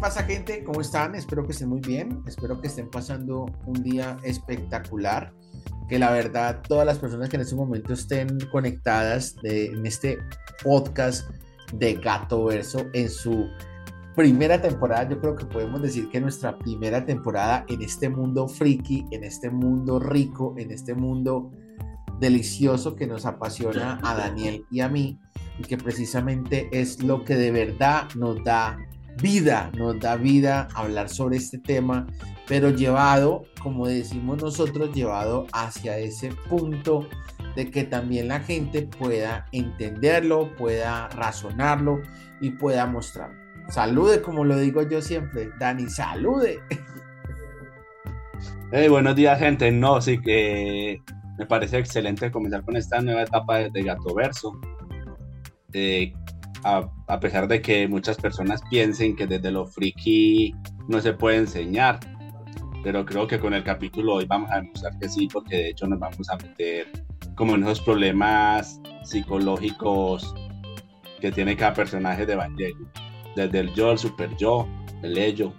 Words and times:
pasa 0.00 0.22
gente? 0.22 0.64
¿Cómo 0.64 0.80
están? 0.80 1.14
Espero 1.14 1.44
que 1.44 1.52
estén 1.52 1.68
muy 1.68 1.80
bien. 1.80 2.22
Espero 2.26 2.58
que 2.58 2.68
estén 2.68 2.88
pasando 2.88 3.46
un 3.66 3.82
día 3.82 4.16
espectacular. 4.22 5.32
Que 5.90 5.98
la 5.98 6.10
verdad 6.10 6.62
todas 6.66 6.86
las 6.86 6.98
personas 6.98 7.28
que 7.28 7.36
en 7.36 7.42
este 7.42 7.54
momento 7.54 7.92
estén 7.92 8.38
conectadas 8.50 9.36
en 9.42 9.84
este 9.84 10.18
podcast 10.64 11.28
de 11.74 11.94
Gato 11.94 12.46
Verso 12.46 12.86
en 12.94 13.10
su 13.10 13.46
primera 14.16 14.60
temporada, 14.60 15.08
yo 15.08 15.20
creo 15.20 15.36
que 15.36 15.44
podemos 15.44 15.82
decir 15.82 16.08
que 16.10 16.20
nuestra 16.20 16.58
primera 16.58 17.04
temporada 17.04 17.64
en 17.68 17.82
este 17.82 18.08
mundo 18.08 18.48
friki, 18.48 19.04
en 19.10 19.24
este 19.24 19.50
mundo 19.50 19.98
rico, 19.98 20.54
en 20.56 20.70
este 20.70 20.94
mundo 20.94 21.52
delicioso 22.18 22.96
que 22.96 23.06
nos 23.06 23.26
apasiona 23.26 24.00
a 24.02 24.14
Daniel 24.14 24.64
y 24.70 24.80
a 24.80 24.88
mí 24.88 25.18
y 25.58 25.62
que 25.62 25.76
precisamente 25.76 26.68
es 26.72 27.02
lo 27.02 27.24
que 27.24 27.34
de 27.34 27.50
verdad 27.50 28.08
nos 28.14 28.42
da 28.44 28.78
vida, 29.20 29.70
nos 29.76 29.98
da 30.00 30.16
vida 30.16 30.68
hablar 30.74 31.08
sobre 31.08 31.36
este 31.36 31.58
tema, 31.58 32.06
pero 32.46 32.70
llevado, 32.70 33.42
como 33.62 33.86
decimos 33.86 34.42
nosotros, 34.42 34.94
llevado 34.94 35.46
hacia 35.52 35.98
ese 35.98 36.30
punto 36.48 37.06
de 37.56 37.70
que 37.70 37.84
también 37.84 38.28
la 38.28 38.40
gente 38.40 38.82
pueda 38.82 39.46
entenderlo, 39.52 40.54
pueda 40.56 41.08
razonarlo 41.08 42.00
y 42.40 42.50
pueda 42.50 42.86
mostrarlo. 42.86 43.38
Salude, 43.68 44.20
como 44.22 44.44
lo 44.44 44.58
digo 44.58 44.82
yo 44.88 45.00
siempre, 45.00 45.50
Dani, 45.58 45.88
salude. 45.88 46.60
Hey, 48.72 48.88
buenos 48.88 49.16
días, 49.16 49.38
gente. 49.38 49.70
No, 49.72 50.00
sí 50.00 50.20
que 50.20 50.98
me 51.38 51.46
parece 51.46 51.78
excelente 51.78 52.30
comenzar 52.30 52.64
con 52.64 52.76
esta 52.76 53.00
nueva 53.00 53.22
etapa 53.22 53.58
de, 53.58 53.82
Gato 53.82 54.14
Verso. 54.14 54.52
A, 56.64 57.20
pesar 57.20 57.48
de 57.48 57.60
que 57.60 57.88
muchas 57.88 58.16
personas 58.16 58.62
piensen 58.70 59.16
que 59.16 59.26
desde 59.26 59.50
lo 59.50 59.66
friki 59.66 60.54
no 60.88 61.00
se 61.00 61.12
puede 61.12 61.38
enseñar, 61.38 62.00
pero 62.82 63.04
creo 63.04 63.26
que 63.26 63.38
con 63.38 63.54
el 63.54 63.64
capítulo 63.64 64.14
hoy 64.14 64.26
vamos 64.26 64.50
a 64.50 64.56
demostrar 64.56 64.98
que 64.98 65.08
sí, 65.08 65.28
porque 65.32 65.56
de 65.56 65.68
hecho 65.70 65.86
nos 65.86 65.98
vamos 65.98 66.28
a 66.30 66.36
meter 66.36 66.88
como 67.34 67.54
en 67.54 67.62
esos 67.62 67.80
problemas 67.80 68.80
psicológicos 69.04 70.34
que 71.20 71.32
tiene 71.32 71.56
cada 71.56 71.74
personaje 71.74 72.26
de 72.26 72.32
Evangelion, 72.34 72.90
desde 73.36 73.60
el 73.60 73.74
yo, 73.74 73.92
el 73.92 73.98
super 73.98 74.34
yo, 74.36 74.66
el 75.02 75.18
ello. 75.18 75.52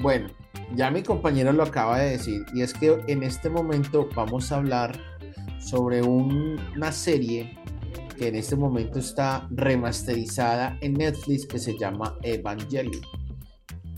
Bueno, 0.00 0.28
ya 0.74 0.90
mi 0.90 1.02
compañero 1.02 1.52
lo 1.52 1.62
acaba 1.62 1.98
de 1.98 2.10
decir, 2.12 2.44
y 2.54 2.62
es 2.62 2.72
que 2.72 3.00
en 3.06 3.22
este 3.22 3.50
momento 3.50 4.08
vamos 4.14 4.50
a 4.52 4.56
hablar 4.56 4.98
sobre 5.58 6.02
una 6.02 6.92
serie 6.92 7.56
que 8.22 8.28
en 8.28 8.36
este 8.36 8.54
momento 8.54 9.00
está 9.00 9.48
remasterizada 9.50 10.78
en 10.80 10.94
Netflix 10.94 11.44
que 11.44 11.58
se 11.58 11.76
llama 11.76 12.16
Evangelion. 12.22 13.02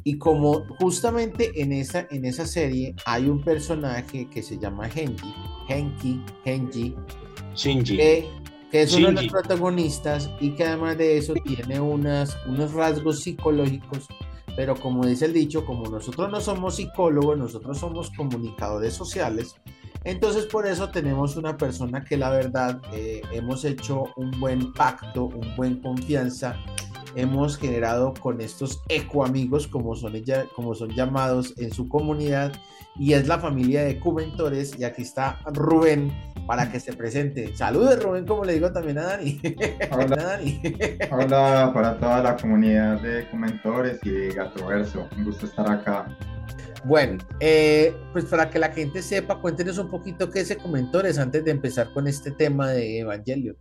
Y 0.03 0.17
como 0.17 0.65
justamente 0.79 1.53
en 1.61 1.73
esa, 1.73 2.07
en 2.11 2.25
esa 2.25 2.47
serie 2.47 2.95
hay 3.05 3.29
un 3.29 3.43
personaje 3.43 4.27
que 4.31 4.43
se 4.43 4.57
llama 4.57 4.89
Genji, 4.89 5.35
Genki, 5.69 6.25
Genji, 6.43 6.97
Shinji. 7.55 7.97
Que, 7.99 8.31
es 8.73 8.95
uno 8.95 9.09
de 9.09 9.13
los 9.13 9.27
protagonistas 9.27 10.31
y 10.41 10.53
que 10.53 10.65
además 10.65 10.97
de 10.97 11.19
eso 11.19 11.35
tiene 11.45 11.79
unas, 11.79 12.35
unos 12.47 12.73
rasgos 12.73 13.21
psicológicos, 13.21 14.09
pero 14.57 14.75
como 14.75 15.05
dice 15.05 15.27
el 15.27 15.35
dicho, 15.35 15.67
como 15.67 15.85
nosotros 15.91 16.31
no 16.31 16.41
somos 16.41 16.77
psicólogos, 16.77 17.37
nosotros 17.37 17.79
somos 17.79 18.11
comunicadores 18.17 18.95
sociales, 18.95 19.55
entonces 20.05 20.47
por 20.47 20.67
eso 20.67 20.91
tenemos 20.91 21.37
una 21.37 21.57
persona 21.57 22.05
que 22.05 22.17
la 22.17 22.31
verdad 22.31 22.81
eh, 22.93 23.23
hemos 23.33 23.65
hecho 23.65 24.05
un 24.17 24.31
buen 24.39 24.73
pacto, 24.73 25.25
un 25.25 25.57
buen 25.57 25.81
confianza, 25.81 26.57
hemos 27.15 27.57
generado 27.57 28.15
con 28.15 28.41
estos 28.41 28.83
eco 28.89 29.25
amigos 29.25 29.67
como 29.67 29.95
son, 29.97 30.17
ella, 30.17 30.47
como 30.55 30.75
son 30.75 30.91
llamados 30.91 31.55
en 31.57 31.73
su 31.73 31.89
comunidad 31.89 32.53
y 32.97 33.15
es 33.15 33.27
la 33.27 33.39
familia 33.39 33.85
de 33.85 33.99
Cumentores 33.99 34.79
y 34.79 34.85
aquí 34.85 35.03
está 35.03 35.39
Rubén 35.53 36.13
para 36.47 36.71
que 36.71 36.79
se 36.79 36.93
presente. 36.93 37.57
Saludos 37.57 38.03
Rubén, 38.03 38.27
como 38.27 38.45
le 38.45 38.55
digo 38.55 38.73
también 38.73 38.99
a 38.99 39.05
Dani. 39.05 39.41
Hola, 39.91 40.17
Dani. 40.17 40.61
Hola 41.11 41.71
para 41.73 41.99
toda 41.99 42.23
la 42.23 42.37
comunidad 42.37 43.01
de 43.01 43.29
Comentores 43.31 43.99
y 44.05 44.11
de 44.11 44.35
Gato 44.35 44.67
Verso, 44.67 45.09
un 45.17 45.25
gusto 45.25 45.47
estar 45.47 45.71
acá. 45.71 46.07
Bueno, 46.85 47.17
eh, 47.41 47.95
pues 48.13 48.27
para 48.27 48.51
que 48.51 48.59
la 48.59 48.71
gente 48.71 49.01
sepa, 49.01 49.41
cuéntenos 49.41 49.79
un 49.79 49.89
poquito 49.91 50.31
qué 50.31 50.41
es 50.41 50.55
Comentores 50.57 51.19
antes 51.19 51.43
de 51.43 51.51
empezar 51.51 51.91
con 51.95 52.07
este 52.07 52.31
tema 52.31 52.69
de 52.71 53.01
Evangelio. 53.01 53.57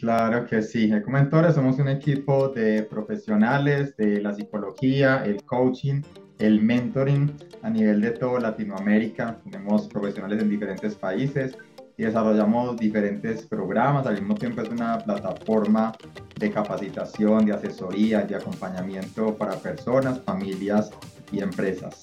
Claro 0.00 0.46
que 0.46 0.62
sí, 0.62 0.90
Comentores 1.04 1.54
somos 1.54 1.78
un 1.78 1.88
equipo 1.88 2.48
de 2.48 2.82
profesionales 2.84 3.94
de 3.98 4.22
la 4.22 4.32
psicología, 4.32 5.22
el 5.24 5.42
coaching, 5.44 6.00
el 6.38 6.62
mentoring 6.62 7.30
a 7.60 7.68
nivel 7.68 8.00
de 8.00 8.12
toda 8.12 8.40
Latinoamérica. 8.40 9.38
Tenemos 9.44 9.86
profesionales 9.88 10.40
en 10.40 10.48
diferentes 10.48 10.94
países 10.94 11.58
y 11.98 12.04
desarrollamos 12.04 12.78
diferentes 12.78 13.46
programas. 13.46 14.06
Al 14.06 14.14
mismo 14.14 14.34
tiempo 14.34 14.62
es 14.62 14.70
una 14.70 14.98
plataforma 14.98 15.92
de 16.38 16.50
capacitación, 16.50 17.44
de 17.44 17.52
asesoría, 17.52 18.22
de 18.22 18.34
acompañamiento 18.34 19.36
para 19.36 19.56
personas, 19.56 20.20
familias 20.22 20.90
y 21.30 21.40
empresas. 21.40 22.00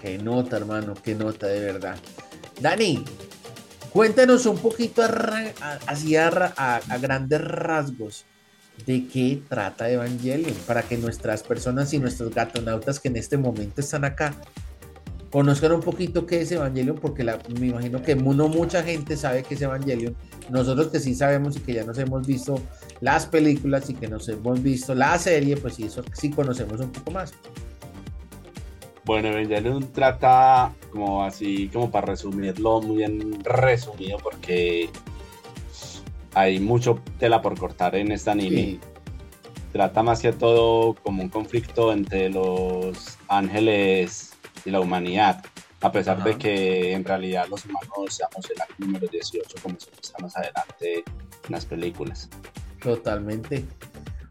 Qué 0.00 0.18
nota, 0.18 0.56
hermano, 0.56 0.94
qué 1.02 1.14
nota 1.14 1.46
de 1.46 1.60
verdad. 1.60 1.96
Dani, 2.60 3.04
cuéntanos 3.92 4.46
un 4.46 4.58
poquito 4.58 5.02
así 5.86 6.16
a, 6.16 6.28
a, 6.28 6.98
grandes 6.98 7.40
rasgos 7.40 8.24
de 8.84 9.06
qué 9.08 9.42
trata 9.48 9.90
Evangelion 9.90 10.54
para 10.66 10.82
que 10.82 10.98
nuestras 10.98 11.42
personas 11.42 11.92
y 11.94 11.98
nuestros 11.98 12.34
gatonautas 12.34 13.00
que 13.00 13.08
en 13.08 13.16
este 13.16 13.38
momento 13.38 13.80
están 13.80 14.04
acá 14.04 14.34
conozcan 15.30 15.72
un 15.72 15.80
poquito 15.80 16.24
qué 16.24 16.40
es 16.40 16.52
Evangelion, 16.52 16.96
porque 16.96 17.24
me 17.24 17.66
imagino 17.66 18.02
que 18.02 18.16
no 18.16 18.48
mucha 18.48 18.82
gente 18.82 19.16
sabe 19.16 19.42
qué 19.42 19.54
es 19.54 19.60
Evangelion. 19.60 20.16
Nosotros 20.50 20.88
que 20.88 21.00
sí 21.00 21.14
sabemos 21.14 21.56
y 21.56 21.60
que 21.60 21.74
ya 21.74 21.84
nos 21.84 21.98
hemos 21.98 22.26
visto 22.26 22.60
las 23.00 23.26
películas 23.26 23.90
y 23.90 23.94
que 23.94 24.08
nos 24.08 24.28
hemos 24.28 24.62
visto 24.62 24.94
la 24.94 25.18
serie, 25.18 25.56
pues 25.56 25.74
sí, 25.74 25.84
eso 25.84 26.02
sí 26.14 26.30
conocemos 26.30 26.80
un 26.80 26.90
poco 26.90 27.10
más. 27.10 27.34
Bueno, 29.06 29.28
Evangelion 29.28 29.92
trata 29.92 30.74
como 30.90 31.22
así, 31.22 31.68
como 31.68 31.92
para 31.92 32.08
resumirlo 32.08 32.80
muy 32.80 32.96
bien 32.96 33.38
resumido, 33.44 34.18
porque 34.18 34.90
hay 36.34 36.58
mucho 36.58 37.00
tela 37.20 37.40
por 37.40 37.56
cortar 37.56 37.94
en 37.94 38.10
esta 38.10 38.32
anime. 38.32 38.80
Trata 39.72 40.02
más 40.02 40.20
que 40.20 40.32
todo 40.32 40.94
como 40.94 41.22
un 41.22 41.28
conflicto 41.28 41.92
entre 41.92 42.30
los 42.30 43.16
ángeles 43.28 44.32
y 44.64 44.70
la 44.70 44.80
humanidad, 44.80 45.44
a 45.82 45.92
pesar 45.92 46.24
de 46.24 46.36
que 46.36 46.92
en 46.92 47.04
realidad 47.04 47.46
los 47.48 47.64
humanos 47.64 48.16
seamos 48.16 48.50
el 48.50 48.84
número 48.84 49.06
18, 49.06 49.48
como 49.62 49.78
se 49.78 49.88
muestra 49.92 50.18
más 50.20 50.36
adelante 50.36 51.04
en 51.44 51.52
las 51.52 51.64
películas. 51.64 52.28
Totalmente. 52.82 53.64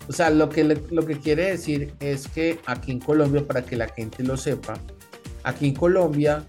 O 0.08 0.14
sea, 0.14 0.30
lo 0.30 0.50
que, 0.50 0.64
lo 0.64 1.06
que 1.06 1.20
quiere 1.20 1.52
decir 1.52 1.94
es 2.00 2.28
que 2.28 2.60
aquí 2.66 2.92
en 2.92 3.00
Colombia, 3.00 3.46
para 3.46 3.66
que 3.66 3.76
la 3.76 3.88
gente 3.88 4.24
lo 4.24 4.38
sepa, 4.38 4.80
aquí 5.44 5.68
en 5.68 5.74
Colombia, 5.74 6.46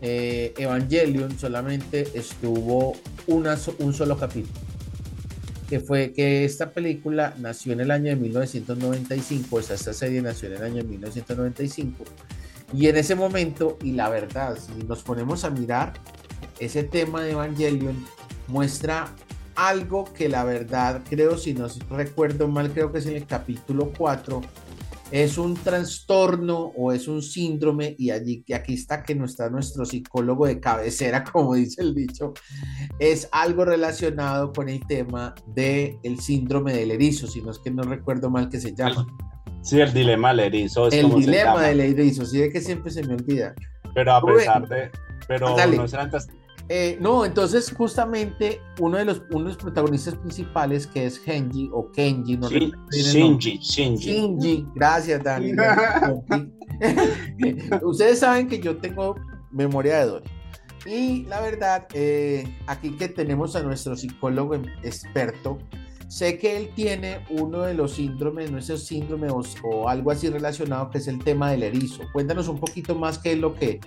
eh, 0.00 0.54
Evangelion 0.56 1.38
solamente 1.38 2.08
estuvo 2.14 2.96
una, 3.26 3.58
un 3.78 3.92
solo 3.92 4.16
capítulo. 4.16 4.58
Que 5.68 5.80
fue 5.80 6.12
que 6.12 6.44
esta 6.44 6.70
película 6.70 7.34
nació 7.38 7.72
en 7.72 7.80
el 7.80 7.90
año 7.90 8.10
de 8.10 8.16
1995, 8.16 9.56
o 9.56 9.62
sea, 9.62 9.76
esta 9.76 9.92
serie 9.92 10.22
nació 10.22 10.48
en 10.48 10.56
el 10.56 10.62
año 10.62 10.76
de 10.76 10.84
1995. 10.84 12.04
Y 12.72 12.86
en 12.86 12.96
ese 12.96 13.14
momento, 13.14 13.78
y 13.82 13.92
la 13.92 14.08
verdad, 14.08 14.56
si 14.56 14.84
nos 14.84 15.02
ponemos 15.02 15.44
a 15.44 15.50
mirar, 15.50 15.94
ese 16.58 16.84
tema 16.84 17.22
de 17.22 17.32
Evangelion 17.32 18.04
muestra 18.46 19.12
algo 19.54 20.04
que 20.04 20.28
la 20.28 20.44
verdad 20.44 21.02
creo, 21.08 21.36
si 21.36 21.54
no 21.54 21.66
recuerdo 21.90 22.48
mal, 22.48 22.70
creo 22.70 22.92
que 22.92 22.98
es 22.98 23.06
en 23.06 23.16
el 23.16 23.26
capítulo 23.26 23.92
4, 23.96 24.40
es 25.10 25.38
un 25.38 25.54
trastorno 25.54 26.72
o 26.76 26.92
es 26.92 27.08
un 27.08 27.22
síndrome 27.22 27.96
y 27.98 28.10
allí 28.10 28.44
aquí 28.54 28.74
está 28.74 29.02
que 29.02 29.14
no 29.14 29.24
está 29.24 29.50
nuestro 29.50 29.84
psicólogo 29.84 30.46
de 30.46 30.60
cabecera, 30.60 31.24
como 31.32 31.54
dice 31.54 31.82
el 31.82 31.94
dicho, 31.94 32.32
es 32.98 33.28
algo 33.32 33.64
relacionado 33.64 34.52
con 34.52 34.68
el 34.68 34.86
tema 34.86 35.34
del 35.46 35.98
el 36.02 36.20
síndrome 36.20 36.72
del 36.72 36.92
erizo, 36.92 37.26
si 37.26 37.42
no 37.42 37.50
es 37.50 37.58
que 37.58 37.70
no 37.70 37.82
recuerdo 37.82 38.30
mal 38.30 38.48
que 38.48 38.60
se 38.60 38.74
llama. 38.74 39.06
Sí, 39.62 39.78
el 39.80 39.92
dilema 39.92 40.30
del 40.30 40.40
erizo. 40.40 40.88
Es 40.88 40.94
el 40.94 41.14
dilema 41.14 41.62
del 41.62 41.80
erizo, 41.80 42.24
sí, 42.24 42.38
de 42.38 42.50
que 42.50 42.60
siempre 42.60 42.90
se 42.90 43.02
me 43.02 43.14
olvida. 43.14 43.54
Pero 43.94 44.14
a 44.14 44.24
pesar 44.24 44.66
de, 44.68 44.90
pero 45.28 45.56
no 45.56 45.88
serán 45.88 46.10
eh, 46.72 46.96
no, 47.00 47.24
entonces 47.24 47.74
justamente 47.76 48.62
uno 48.78 48.96
de, 48.96 49.04
los, 49.04 49.22
uno 49.32 49.40
de 49.40 49.46
los 49.46 49.56
protagonistas 49.56 50.14
principales 50.14 50.86
que 50.86 51.04
es 51.04 51.18
Genji 51.18 51.68
o 51.72 51.90
Kenji, 51.90 52.36
no 52.36 52.48
Shinji, 52.48 53.58
Shinji. 53.58 54.08
Shinji, 54.08 54.66
gracias 54.76 55.20
Dani. 55.24 55.50
Ustedes 57.82 58.20
saben 58.20 58.46
que 58.46 58.60
yo 58.60 58.76
tengo 58.76 59.16
memoria 59.50 59.98
de 59.98 60.06
Dory. 60.06 60.30
Y 60.86 61.24
la 61.24 61.40
verdad, 61.40 61.88
eh, 61.92 62.44
aquí 62.68 62.92
que 62.92 63.08
tenemos 63.08 63.56
a 63.56 63.64
nuestro 63.64 63.96
psicólogo 63.96 64.54
experto, 64.84 65.58
sé 66.06 66.38
que 66.38 66.56
él 66.56 66.70
tiene 66.76 67.26
uno 67.30 67.62
de 67.62 67.74
los 67.74 67.94
síndromes, 67.94 68.52
no 68.52 68.58
es 68.58 68.70
el 68.70 68.78
síndrome 68.78 69.26
o, 69.28 69.88
algo 69.88 70.12
así 70.12 70.28
relacionado, 70.28 70.88
que 70.90 70.98
es 70.98 71.08
el 71.08 71.18
tema 71.18 71.50
del 71.50 71.64
erizo. 71.64 72.04
Cuéntanos 72.12 72.46
un 72.46 72.60
poquito 72.60 72.94
más 72.94 73.18
qué 73.18 73.32
es 73.32 73.38
lo 73.38 73.56
que 73.56 73.80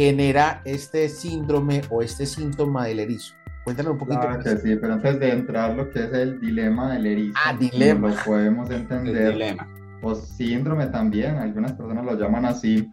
genera 0.00 0.62
este 0.64 1.10
síndrome 1.10 1.82
o 1.90 2.00
este 2.00 2.24
síntoma 2.24 2.86
del 2.86 3.00
erizo. 3.00 3.34
Cuéntanos 3.64 3.92
un 3.92 3.98
poquito 3.98 4.18
claro 4.18 4.42
que 4.42 4.56
sí, 4.56 4.74
pero 4.76 4.94
antes 4.94 5.20
de 5.20 5.30
entrar 5.30 5.76
lo 5.76 5.90
que 5.90 6.04
es 6.04 6.12
el 6.14 6.40
dilema 6.40 6.94
del 6.94 7.04
erizo, 7.04 7.34
ah, 7.44 7.52
dilema. 7.52 8.08
lo 8.08 8.14
podemos 8.24 8.70
entender. 8.70 9.32
dilema. 9.34 9.68
O 10.00 10.14
síndrome 10.14 10.86
también, 10.86 11.36
algunas 11.36 11.74
personas 11.74 12.02
lo 12.06 12.18
llaman 12.18 12.46
así. 12.46 12.90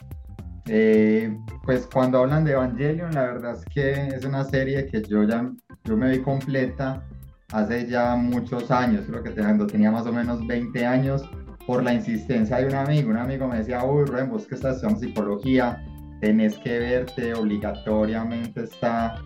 Eh, 0.65 1.33
pues 1.63 1.87
cuando 1.87 2.17
hablan 2.17 2.43
de 2.43 2.51
Evangelion, 2.51 3.13
la 3.13 3.21
verdad 3.21 3.55
es 3.55 3.63
que 3.73 4.07
es 4.07 4.25
una 4.25 4.43
serie 4.43 4.85
que 4.87 5.01
yo 5.01 5.23
ya 5.23 5.49
yo 5.85 5.95
me 5.95 6.09
vi 6.09 6.19
completa 6.19 7.05
hace 7.53 7.87
ya 7.87 8.17
muchos 8.17 8.69
años, 8.69 9.05
creo 9.07 9.23
que 9.23 9.31
cuando 9.31 9.65
tenía 9.65 9.91
más 9.91 10.05
o 10.05 10.11
menos 10.11 10.45
20 10.45 10.85
años, 10.85 11.23
por 11.65 11.83
la 11.83 11.93
insistencia 11.93 12.57
de 12.57 12.65
un 12.65 12.75
amigo. 12.75 13.11
Un 13.11 13.17
amigo 13.17 13.47
me 13.47 13.59
decía, 13.59 13.85
uy, 13.85 14.03
Ren, 14.05 14.29
vos 14.29 14.45
que 14.45 14.55
estás 14.55 14.83
en 14.83 14.99
psicología, 14.99 15.81
tenés 16.19 16.57
que 16.57 16.79
verte 16.79 17.33
obligatoriamente 17.33 18.63
esta, 18.63 19.21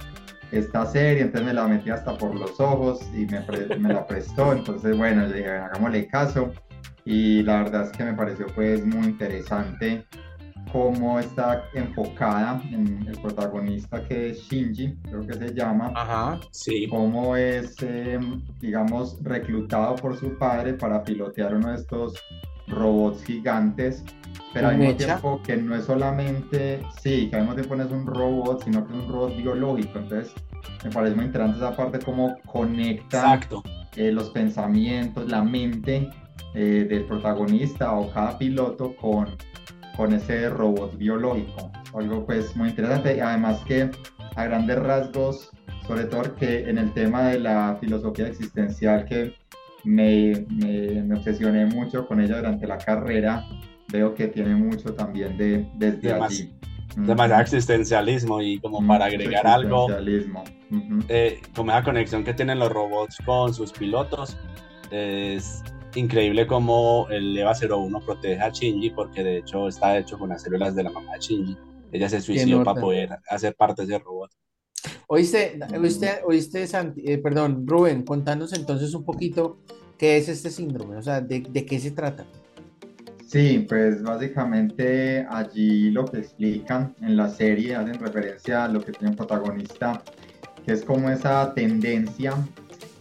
esta 0.52 0.86
serie, 0.86 1.24
entonces 1.24 1.48
me 1.48 1.54
la 1.54 1.68
metí 1.68 1.90
hasta 1.90 2.18
por 2.18 2.36
los 2.36 2.60
ojos 2.60 3.02
y 3.14 3.26
me, 3.26 3.44
me 3.78 3.94
la 3.94 4.06
prestó, 4.06 4.54
entonces 4.54 4.98
bueno, 4.98 5.28
le 5.28 5.38
dije, 5.38 5.50
hagámosle 5.52 6.08
caso 6.08 6.52
y 7.06 7.44
la 7.44 7.64
verdad 7.64 7.84
es 7.84 7.92
que 7.92 8.04
me 8.04 8.14
pareció 8.14 8.48
pues 8.48 8.86
muy 8.86 9.08
interesante 9.08 10.06
cómo 10.72 11.20
está 11.20 11.66
enfocada 11.74 12.62
en 12.72 13.06
el 13.08 13.18
protagonista 13.20 14.04
que 14.08 14.30
es 14.32 14.40
Shinji, 14.44 14.96
creo 15.04 15.28
que 15.28 15.34
se 15.34 15.54
llama, 15.54 15.92
Ajá, 15.96 16.40
sí. 16.52 16.88
cómo 16.90 17.36
es, 17.36 17.76
em, 17.82 18.42
digamos, 18.60 19.22
reclutado 19.22 19.96
por 19.96 20.18
su 20.18 20.38
padre 20.38 20.74
para 20.74 21.04
pilotear 21.04 21.56
uno 21.56 21.70
de 21.70 21.76
estos 21.76 22.14
robots 22.68 23.24
gigantes, 23.24 24.04
pero 24.54 24.70
al 24.70 24.78
mismo 24.78 24.96
tiempo 24.96 25.42
que 25.44 25.58
no 25.58 25.76
es 25.76 25.86
solamente, 25.86 26.82
sí, 27.02 27.30
que 27.30 27.36
al 27.36 27.44
mismo 27.44 27.56
tiempo 27.56 27.76
no 27.76 27.84
es 27.84 27.92
un 27.92 28.06
robot, 28.06 28.64
sino 28.64 28.86
que 28.86 28.94
es 28.94 29.04
un 29.04 29.10
robot 29.12 29.38
biológico, 29.38 30.00
entonces 30.00 30.34
me 30.84 30.92
parece 30.92 31.16
muy 31.16 31.26
interesante 31.26 31.58
esa 31.58 31.76
parte 31.76 32.00
cómo 32.00 32.38
conecta 32.46 33.40
eh, 33.96 34.12
los 34.12 34.30
pensamientos, 34.30 35.30
la 35.30 35.44
mente 35.44 36.10
eh, 36.54 36.86
del 36.90 37.06
protagonista 37.06 37.94
o 37.94 38.12
cada 38.12 38.38
piloto 38.38 38.96
con 38.96 39.28
con 39.96 40.14
ese 40.14 40.50
robot 40.50 40.98
biológico. 40.98 41.72
Algo 41.94 42.26
pues 42.26 42.56
muy 42.56 42.70
interesante. 42.70 43.22
Además 43.22 43.60
que 43.66 43.90
a 44.36 44.46
grandes 44.46 44.80
rasgos, 44.80 45.52
sobre 45.86 46.06
todo 46.06 46.36
que 46.36 46.70
en 46.70 46.78
el 46.78 46.92
tema 46.94 47.30
de 47.30 47.40
la 47.40 47.78
filosofía 47.80 48.28
existencial 48.28 49.06
que 49.06 49.36
me, 49.84 50.46
me, 50.50 51.16
obsesioné 51.16 51.66
mucho 51.66 52.08
con 52.08 52.22
ella 52.22 52.38
durante 52.38 52.68
la 52.68 52.78
carrera, 52.78 53.46
veo 53.92 54.14
que 54.16 54.28
tiene 54.28 54.56
mucho 54.56 54.94
también 54.94 55.38
de, 55.38 55.68
desde 55.76 56.14
allí. 56.14 56.54
Demasiado 56.96 57.42
existencialismo 57.42 58.42
y 58.42 58.60
como 58.60 58.86
para 58.86 59.06
agregar 59.06 59.48
algo, 59.48 59.88
eh, 61.08 61.42
como 61.56 61.72
esa 61.72 61.84
conexión 61.84 62.24
que 62.24 62.34
tienen 62.34 62.60
los 62.60 62.70
robots 62.70 63.18
con 63.26 63.54
sus 63.54 63.72
pilotos, 63.72 64.36
es 64.92 65.64
increíble 65.96 66.46
cómo 66.48 67.08
el 67.10 67.38
EVA 67.38 67.54
01 67.54 68.02
protege 68.02 68.42
a 68.42 68.50
Shinji, 68.50 68.90
porque 68.90 69.24
de 69.24 69.38
hecho 69.38 69.70
está 69.70 69.98
hecho 69.98 70.20
con 70.20 70.30
las 70.30 70.42
células 70.42 70.76
de 70.76 70.84
la 70.84 70.92
mamá 70.92 71.14
de 71.14 71.20
Shinji. 71.20 71.58
Ella 71.94 72.10
se 72.10 72.20
suicidó 72.20 72.64
para 72.64 72.82
poder 72.82 73.10
hacer 73.30 73.56
parte 73.56 73.86
de 73.86 73.96
ese 73.96 74.04
robot. 74.04 74.32
Oíste, 75.08 75.60
oíste, 75.78 76.22
oíste 76.26 76.66
eh, 77.06 77.18
perdón, 77.20 77.66
Rubén, 77.68 78.04
contanos 78.04 78.54
entonces 78.54 78.94
un 78.94 79.06
poquito 79.06 79.60
qué 79.98 80.18
es 80.18 80.28
este 80.28 80.50
síndrome, 80.50 80.98
o 80.98 81.02
sea, 81.02 81.22
de, 81.22 81.42
de 81.42 81.66
qué 81.66 81.80
se 81.80 81.92
trata. 81.92 82.26
Sí, 83.32 83.66
pues 83.70 84.04
básicamente 84.04 85.26
allí 85.30 85.90
lo 85.90 86.04
que 86.04 86.18
explican 86.18 86.94
en 87.00 87.16
la 87.16 87.30
serie 87.30 87.78
hacen 87.78 87.98
referencia 87.98 88.66
a 88.66 88.68
lo 88.68 88.84
que 88.84 88.92
tiene 88.92 89.12
un 89.12 89.16
protagonista, 89.16 90.02
que 90.66 90.74
es 90.74 90.84
como 90.84 91.10
esa 91.10 91.54
tendencia 91.54 92.34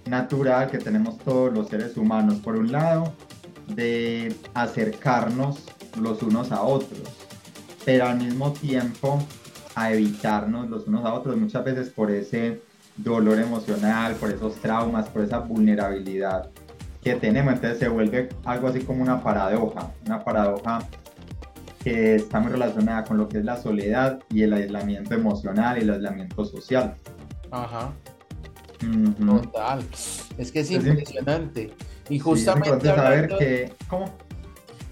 natural 0.06 0.70
que 0.70 0.78
tenemos 0.78 1.18
todos 1.18 1.52
los 1.52 1.66
seres 1.66 1.96
humanos, 1.96 2.38
por 2.38 2.54
un 2.54 2.70
lado, 2.70 3.12
de 3.74 4.32
acercarnos 4.54 5.64
los 6.00 6.22
unos 6.22 6.52
a 6.52 6.62
otros, 6.62 7.08
pero 7.84 8.06
al 8.06 8.18
mismo 8.18 8.52
tiempo 8.52 9.20
a 9.74 9.92
evitarnos 9.92 10.70
los 10.70 10.86
unos 10.86 11.04
a 11.06 11.12
otros, 11.12 11.36
muchas 11.38 11.64
veces 11.64 11.90
por 11.90 12.08
ese 12.08 12.62
dolor 12.96 13.40
emocional, 13.40 14.14
por 14.14 14.30
esos 14.30 14.54
traumas, 14.60 15.08
por 15.08 15.24
esa 15.24 15.40
vulnerabilidad 15.40 16.48
que 17.02 17.14
tenemos. 17.14 17.54
Entonces 17.54 17.78
se 17.78 17.88
vuelve 17.88 18.28
algo 18.44 18.68
así 18.68 18.80
como 18.80 19.02
una 19.02 19.22
paradoja, 19.22 19.92
una 20.06 20.22
paradoja 20.24 20.80
que 21.82 22.16
está 22.16 22.40
muy 22.40 22.52
relacionada 22.52 23.04
con 23.04 23.16
lo 23.16 23.28
que 23.28 23.38
es 23.38 23.44
la 23.44 23.56
soledad 23.56 24.20
y 24.30 24.42
el 24.42 24.52
aislamiento 24.52 25.14
emocional 25.14 25.78
y 25.78 25.82
el 25.82 25.90
aislamiento 25.90 26.44
social. 26.44 26.94
Ajá. 27.50 27.92
Total. 29.18 29.84
Es 30.38 30.52
que 30.52 30.60
es, 30.60 30.70
impresionante. 30.70 31.72
Y 32.08 32.18
justamente 32.18 32.88
hablando, 32.88 33.38
que, 33.38 33.72
¿cómo? 33.88 34.10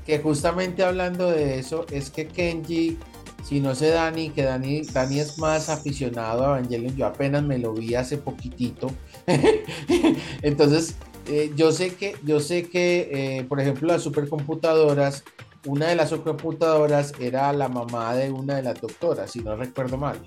que 0.07 0.19
justamente 0.19 0.85
hablando 0.85 1.31
de 1.31 1.59
eso, 1.59 1.87
es 1.91 2.11
que 2.11 2.27
Kenji, 2.29 2.99
si 3.45 3.61
no 3.61 3.75
sé 3.75 3.89
Dani, 3.89 4.31
que 4.31 4.43
Dani, 4.43 4.83
Dani 4.83 5.21
es 5.21 5.39
más 5.39 5.69
aficionado 5.69 6.45
a 6.45 6.59
Evangelion, 6.59 6.97
yo 6.97 7.07
apenas 7.07 7.43
me 7.43 7.59
lo 7.59 7.73
vi 7.73 7.95
hace 7.95 8.19
poquitito. 8.19 8.91
Entonces, 10.43 10.97
eh, 11.29 11.53
yo 11.55 11.73
sé 11.73 11.95
que, 11.95 12.17
yo 12.25 12.41
sé 12.41 12.69
que, 12.69 13.09
eh, 13.13 13.45
por 13.45 13.61
ejemplo, 13.61 13.89
las 13.89 14.03
supercomputadoras, 14.03 15.25
una 15.67 15.89
de 15.89 15.97
las 15.97 16.09
supercomputadoras 16.09 17.13
era 17.21 17.53
la 17.53 17.69
mamá 17.69 18.15
de 18.15 18.31
una 18.31 18.57
de 18.57 18.63
las 18.63 18.81
doctoras, 18.81 19.31
si 19.31 19.41
no 19.41 19.55
recuerdo 19.57 19.97
mal. 19.97 20.19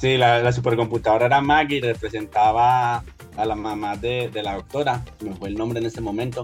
Sí, 0.00 0.16
la, 0.16 0.52
supercomputadora 0.52 1.26
era 1.26 1.40
Maggie, 1.40 1.80
representaba 1.80 3.04
a 3.36 3.44
la 3.46 3.54
mamá 3.54 3.96
de, 3.96 4.30
la 4.42 4.54
doctora, 4.54 5.04
me 5.20 5.34
fue 5.34 5.48
el 5.48 5.54
nombre 5.54 5.78
en 5.78 5.86
este 5.86 6.00
momento, 6.00 6.42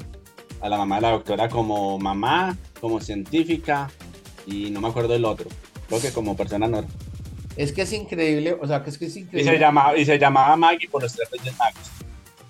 a 0.61 0.69
la 0.69 0.79
mamá 0.79 0.97
de 0.97 1.03
la 1.03 1.11
doctora 1.11 1.49
como 1.49 1.99
mamá, 1.99 2.57
como 2.81 3.01
científica 3.01 3.91
y 4.47 4.71
no 4.71 4.81
me 4.81 4.89
acuerdo 4.89 5.13
del 5.13 5.25
otro, 5.25 5.49
creo 5.89 6.01
que 6.01 6.13
como 6.13 6.37
persona 6.37 6.69
normal. 6.69 6.91
Es 7.57 7.73
que 7.73 7.83
es 7.83 7.93
increíble, 7.93 8.57
o 8.59 8.67
sea, 8.67 8.83
que 8.83 8.91
es 8.91 8.99
que 8.99 9.07
es 9.07 9.17
increíble. 9.17 9.51
Y 9.51 9.55
se 9.55 9.61
llamaba, 9.61 9.97
y 9.97 10.05
se 10.05 10.19
llamaba 10.19 10.57
Maggie 10.57 10.89
por 10.89 11.03
los 11.03 11.13
tres 11.13 11.29
reyes 11.31 11.57
magos. 11.59 12.00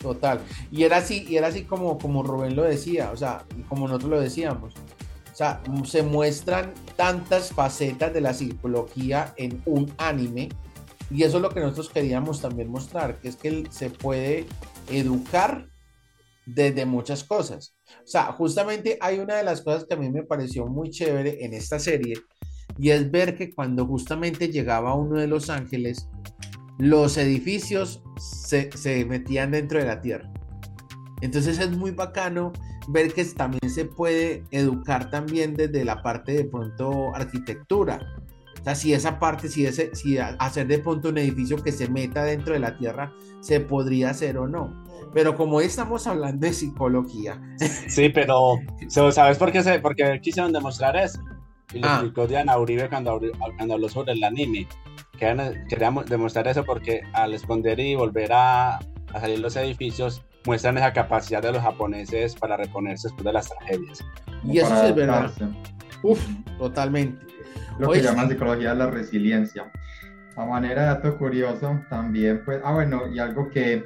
Total. 0.01 0.41
Y 0.71 0.85
era 0.85 0.99
así, 0.99 1.27
y 1.29 1.37
era 1.37 1.49
así 1.49 1.65
como, 1.65 1.99
como 1.99 2.23
Rubén 2.23 2.57
lo 2.57 2.63
decía, 2.63 3.11
o 3.13 3.17
sea, 3.17 3.45
como 3.69 3.87
nosotros 3.87 4.11
lo 4.11 4.21
decíamos. 4.21 4.75
O 4.75 5.37
sea, 5.37 5.63
se 5.85 6.03
muestran 6.03 6.73
tantas 6.97 7.53
facetas 7.53 8.13
de 8.13 8.21
la 8.21 8.35
psicología 8.35 9.33
en 9.37 9.63
un 9.65 9.93
anime 9.99 10.49
y 11.11 11.25
eso 11.25 11.39
es 11.39 11.43
lo 11.43 11.51
que 11.51 11.61
nosotros 11.61 11.91
queríamos 11.91 12.41
también 12.41 12.71
mostrar, 12.71 13.17
que 13.17 13.29
es 13.29 13.37
que 13.37 13.65
se 13.71 13.91
puede 13.91 14.47
educar 14.89 15.69
desde 16.47 16.87
muchas 16.87 17.25
cosas. 17.25 17.75
O 18.05 18.07
sea, 18.07 18.33
justamente 18.33 18.97
hay 19.01 19.19
una 19.19 19.37
de 19.37 19.45
las 19.45 19.63
cosas 19.63 19.85
que 19.85 19.95
a 19.95 19.97
mí 19.97 20.11
me 20.11 20.23
pareció 20.23 20.67
muy 20.67 20.91
chévere 20.91 21.45
en 21.45 21.55
esta 21.55 21.79
serie, 21.79 22.15
y 22.79 22.91
es 22.91 23.11
ver 23.11 23.37
que 23.37 23.53
cuando 23.53 23.87
justamente 23.87 24.49
llegaba 24.49 24.95
uno 24.95 25.19
de 25.19 25.27
Los 25.27 25.51
Ángeles, 25.51 26.09
los 26.81 27.17
edificios 27.17 28.03
se, 28.19 28.71
se 28.73 29.05
metían 29.05 29.53
dentro 29.53 29.79
de 29.79 29.87
la 29.87 30.01
tierra. 30.01 30.31
Entonces 31.21 31.59
es 31.59 31.71
muy 31.77 31.91
bacano 31.91 32.53
ver 32.89 33.13
que 33.13 33.25
también 33.25 33.71
se 33.71 33.85
puede 33.85 34.45
educar 34.51 35.11
también 35.11 35.55
desde 35.55 35.85
la 35.85 36.03
parte 36.03 36.33
de 36.33 36.45
pronto 36.45 37.15
arquitectura. 37.15 38.01
O 38.61 38.65
sea, 38.65 38.75
si 38.75 38.93
esa 38.93 39.19
parte, 39.19 39.49
si, 39.49 39.65
ese, 39.65 39.95
si 39.95 40.19
hacer 40.19 40.67
de 40.67 40.79
pronto 40.79 41.09
un 41.09 41.19
edificio 41.19 41.63
que 41.63 41.73
se 41.73 41.89
meta 41.89 42.25
dentro 42.25 42.53
de 42.53 42.61
la 42.61 42.77
tierra, 42.77 43.13
se 43.41 43.61
podría 43.61 44.11
hacer 44.11 44.37
o 44.39 44.47
no. 44.47 44.85
Pero 45.15 45.35
como 45.35 45.61
estamos 45.61 46.07
hablando 46.07 46.47
de 46.47 46.53
psicología. 46.53 47.41
Sí, 47.89 48.11
pero 48.11 48.59
¿sabes 49.13 49.39
por 49.39 49.51
qué, 49.51 49.63
se, 49.63 49.79
por 49.79 49.97
qué 49.97 50.21
quisieron 50.23 50.53
demostrar 50.53 50.97
eso? 50.97 51.21
Y 51.73 51.79
lo 51.79 51.89
ah. 51.89 51.95
explicó 51.95 52.27
Diana 52.27 52.59
Uribe 52.59 52.89
cuando, 52.89 53.21
cuando 53.57 53.75
habló 53.75 53.89
sobre 53.89 54.13
el 54.13 54.23
anime. 54.25 54.67
Queríamos 55.69 56.07
demostrar 56.07 56.49
eso 56.49 56.65
porque 56.65 57.03
al 57.13 57.35
esconder 57.35 57.79
y 57.79 57.95
volver 57.95 58.33
a, 58.33 58.77
a 58.77 59.21
salir 59.21 59.39
los 59.39 59.55
edificios, 59.57 60.25
muestran 60.47 60.79
esa 60.79 60.93
capacidad 60.93 61.43
de 61.43 61.53
los 61.53 61.63
japoneses 61.63 62.35
para 62.35 62.57
reponerse 62.57 63.09
después 63.09 63.25
de 63.25 63.33
las 63.33 63.49
tragedias. 63.49 64.05
Y 64.45 64.59
eso 64.59 64.85
es 64.85 64.95
verdad. 64.95 65.31
Uf, 66.03 66.21
totalmente 66.59 67.31
lo 67.81 67.91
que 67.91 68.03
llaman 68.03 68.29
psicología 68.29 68.71
de 68.71 68.77
la 68.77 68.91
resiliencia. 68.91 69.71
A 70.37 70.45
manera 70.45 70.83
de 70.83 70.89
dato 70.89 71.19
curioso, 71.19 71.81
también, 71.89 72.43
pues, 72.45 72.61
ah, 72.65 72.73
bueno, 72.73 73.09
y 73.13 73.19
algo 73.19 73.49
que 73.49 73.85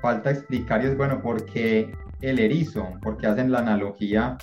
falta 0.00 0.30
explicar 0.30 0.82
y 0.82 0.88
es, 0.88 0.96
bueno, 0.96 1.20
¿por 1.20 1.44
qué 1.44 1.92
el 2.20 2.38
erizo? 2.38 2.88
Porque 3.02 3.26
hacen 3.26 3.52
la 3.52 3.58
analogía 3.58 4.36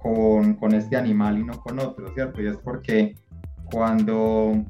con, 0.00 0.54
con 0.54 0.74
este 0.74 0.96
animal 0.96 1.38
y 1.38 1.44
no 1.44 1.58
con 1.60 1.78
otro, 1.78 2.12
¿cierto? 2.14 2.42
Y 2.42 2.46
es 2.46 2.56
porque 2.58 3.16
cuando 3.72 4.64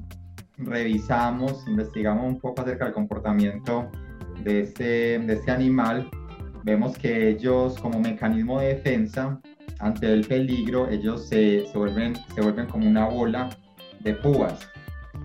revisamos, 0.58 1.66
investigamos 1.66 2.26
un 2.26 2.40
poco 2.40 2.62
acerca 2.62 2.86
del 2.86 2.94
comportamiento 2.94 3.90
de 4.42 4.60
este, 4.60 5.18
de 5.18 5.32
este 5.32 5.50
animal, 5.50 6.08
vemos 6.64 6.96
que 6.96 7.30
ellos 7.30 7.78
como 7.80 8.00
mecanismo 8.00 8.60
de 8.60 8.74
defensa 8.74 9.40
ante 9.78 10.12
el 10.12 10.26
peligro, 10.26 10.88
ellos 10.88 11.28
se, 11.28 11.66
se 11.66 11.78
vuelven, 11.78 12.16
se 12.34 12.40
vuelven 12.40 12.66
como 12.66 12.88
una 12.88 13.06
bola 13.06 13.50
de 14.00 14.14
púas 14.14 14.68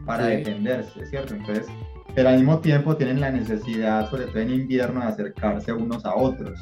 para 0.05 0.25
defenderse, 0.25 1.05
¿cierto? 1.05 1.35
Entonces, 1.35 1.67
pero 2.13 2.29
al 2.29 2.37
mismo 2.37 2.59
tiempo 2.59 2.97
tienen 2.97 3.21
la 3.21 3.31
necesidad, 3.31 4.09
sobre 4.09 4.25
todo 4.25 4.39
en 4.39 4.51
invierno, 4.51 4.99
de 5.01 5.07
acercarse 5.07 5.71
unos 5.71 6.05
a 6.05 6.15
otros. 6.15 6.59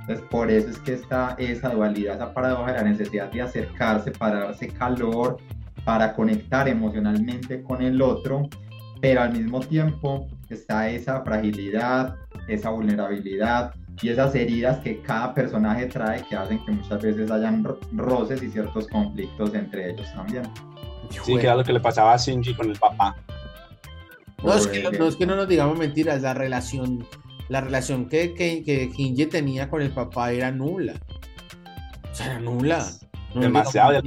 Entonces, 0.00 0.24
por 0.30 0.50
eso 0.50 0.70
es 0.70 0.78
que 0.78 0.92
está 0.94 1.34
esa 1.38 1.70
dualidad, 1.70 2.16
esa 2.16 2.32
paradoja 2.32 2.72
de 2.72 2.78
la 2.78 2.84
necesidad 2.84 3.30
de 3.32 3.42
acercarse 3.42 4.12
para 4.12 4.40
darse 4.40 4.68
calor, 4.68 5.38
para 5.86 6.14
conectar 6.14 6.68
emocionalmente 6.68 7.62
con 7.62 7.80
el 7.80 8.02
otro, 8.02 8.48
pero 9.00 9.22
al 9.22 9.32
mismo 9.32 9.60
tiempo 9.60 10.26
está 10.50 10.90
esa 10.90 11.22
fragilidad, 11.22 12.16
esa 12.48 12.70
vulnerabilidad 12.70 13.72
y 14.02 14.08
esas 14.08 14.34
heridas 14.34 14.80
que 14.80 15.00
cada 15.00 15.32
personaje 15.32 15.86
trae 15.86 16.24
que 16.24 16.34
hacen 16.34 16.58
que 16.64 16.72
muchas 16.72 17.00
veces 17.00 17.30
hayan 17.30 17.64
roces 17.92 18.42
y 18.42 18.50
ciertos 18.50 18.88
conflictos 18.88 19.54
entre 19.54 19.92
ellos 19.92 20.12
también. 20.12 20.42
Sí, 21.22 21.36
que 21.36 21.42
era 21.42 21.54
lo 21.54 21.62
que 21.62 21.72
le 21.72 21.78
pasaba 21.78 22.14
a 22.14 22.16
Shinji 22.16 22.54
con 22.54 22.68
el 22.68 22.76
papá. 22.76 23.14
No 24.42 24.54
es, 24.54 24.66
que, 24.66 24.82
no, 24.82 25.06
es 25.06 25.14
que 25.14 25.24
no 25.24 25.36
nos 25.36 25.46
digamos 25.46 25.78
mentiras, 25.78 26.20
la 26.20 26.34
relación, 26.34 27.06
la 27.48 27.60
relación 27.60 28.08
que, 28.08 28.34
que, 28.34 28.64
que 28.64 28.88
Shinji 28.88 29.26
tenía 29.26 29.70
con 29.70 29.82
el 29.82 29.92
papá 29.92 30.32
era 30.32 30.50
nula. 30.50 30.94
O 32.10 32.14
sea, 32.14 32.26
era 32.26 32.40
nula. 32.40 32.84
Demasiado. 33.36 34.02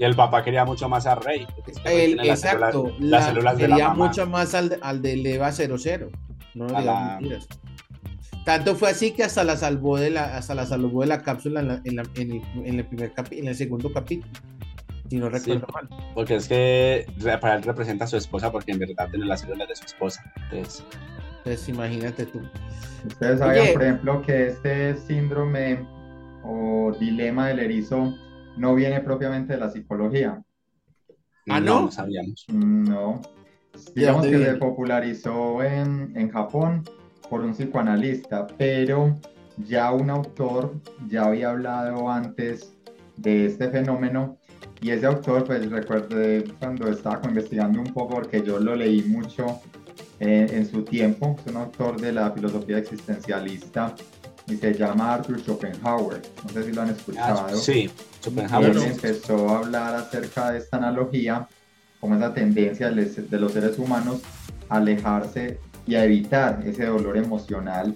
Y 0.00 0.04
el 0.04 0.16
papá 0.16 0.42
quería 0.42 0.64
mucho 0.64 0.88
más 0.88 1.06
a 1.06 1.14
Rey. 1.14 1.46
exacto, 1.84 2.90
las 3.00 3.26
células, 3.26 3.56
quería 3.58 3.90
mucho 3.90 4.26
más 4.26 4.54
al, 4.54 4.78
al 4.80 5.02
de 5.02 5.16
Leva 5.18 5.52
00. 5.52 6.10
No 6.54 6.64
mentiras. 6.64 7.46
Tanto 8.46 8.74
fue 8.76 8.88
así 8.88 9.10
que 9.10 9.24
hasta 9.24 9.44
la 9.44 9.58
salvó 9.58 9.98
de 9.98 10.08
la, 10.08 10.38
hasta 10.38 10.54
la 10.54 10.64
salvó 10.64 11.02
de 11.02 11.06
la 11.06 11.20
cápsula 11.20 11.60
en, 11.60 11.68
la, 11.68 11.82
en, 11.84 12.32
el, 12.32 12.42
en 12.64 12.78
el, 12.78 12.86
primer 12.86 13.12
en 13.30 13.48
el 13.48 13.54
segundo 13.54 13.92
capítulo. 13.92 14.32
Si 15.10 15.18
no 15.18 15.28
recuerdo 15.28 15.66
mal. 15.74 15.86
Porque 16.14 16.36
es 16.36 16.48
que 16.48 17.06
para 17.38 17.56
él 17.56 17.62
representa 17.62 18.06
a 18.06 18.08
su 18.08 18.16
esposa 18.16 18.50
porque 18.50 18.72
en 18.72 18.78
verdad 18.78 19.06
tiene 19.10 19.26
las 19.26 19.42
células 19.42 19.68
de 19.68 19.76
su 19.76 19.84
esposa. 19.84 20.32
Entonces, 20.50 20.82
pues 21.44 21.68
imagínate 21.68 22.24
tú. 22.24 22.40
Ustedes 23.06 23.38
sabían, 23.38 23.74
por 23.74 23.82
ejemplo, 23.82 24.22
que 24.22 24.46
este 24.46 24.96
síndrome 24.96 25.86
o 26.42 26.96
dilema 26.98 27.48
del 27.48 27.58
erizo 27.58 28.14
no 28.56 28.74
viene 28.74 29.00
propiamente 29.00 29.54
de 29.54 29.60
la 29.60 29.70
psicología. 29.70 30.42
Ah, 31.48 31.60
no. 31.60 31.82
No, 31.82 31.90
sabíamos. 31.90 32.46
No. 32.48 33.20
Digamos 33.94 34.26
que 34.26 34.44
se 34.44 34.54
popularizó 34.54 35.62
en, 35.62 36.12
en 36.16 36.30
Japón 36.30 36.84
por 37.28 37.40
un 37.40 37.52
psicoanalista, 37.52 38.46
pero 38.58 39.16
ya 39.56 39.92
un 39.92 40.10
autor 40.10 40.74
ya 41.06 41.24
había 41.24 41.50
hablado 41.50 42.10
antes 42.10 42.74
de 43.16 43.46
este 43.46 43.68
fenómeno 43.68 44.38
y 44.82 44.90
ese 44.90 45.06
autor, 45.06 45.44
pues 45.44 45.70
recuerdo 45.70 46.16
cuando 46.58 46.88
estaba 46.88 47.20
investigando 47.28 47.80
un 47.80 47.92
poco, 47.92 48.14
porque 48.14 48.42
yo 48.42 48.58
lo 48.58 48.74
leí 48.74 49.02
mucho 49.02 49.60
eh, 50.18 50.46
en 50.50 50.66
su 50.66 50.82
tiempo, 50.84 51.36
es 51.38 51.52
un 51.52 51.58
autor 51.58 52.00
de 52.00 52.12
la 52.12 52.30
filosofía 52.30 52.78
existencialista 52.78 53.94
y 54.50 54.56
se 54.56 54.74
llama 54.74 55.14
Arthur 55.14 55.40
Schopenhauer. 55.40 56.22
No 56.44 56.50
sé 56.50 56.64
si 56.64 56.72
lo 56.72 56.82
han 56.82 56.90
escuchado. 56.90 57.46
Ah, 57.48 57.54
sí, 57.54 57.90
Schopenhauer. 58.22 58.70
Él 58.70 58.82
empezó 58.82 59.48
a 59.48 59.58
hablar 59.58 59.94
acerca 59.94 60.50
de 60.50 60.58
esta 60.58 60.76
analogía, 60.76 61.48
como 62.00 62.16
esa 62.16 62.32
tendencia 62.32 62.90
de 62.90 63.38
los 63.38 63.52
seres 63.52 63.78
humanos 63.78 64.20
a 64.68 64.76
alejarse 64.76 65.58
y 65.86 65.94
a 65.94 66.04
evitar 66.04 66.62
ese 66.64 66.86
dolor 66.86 67.16
emocional 67.16 67.94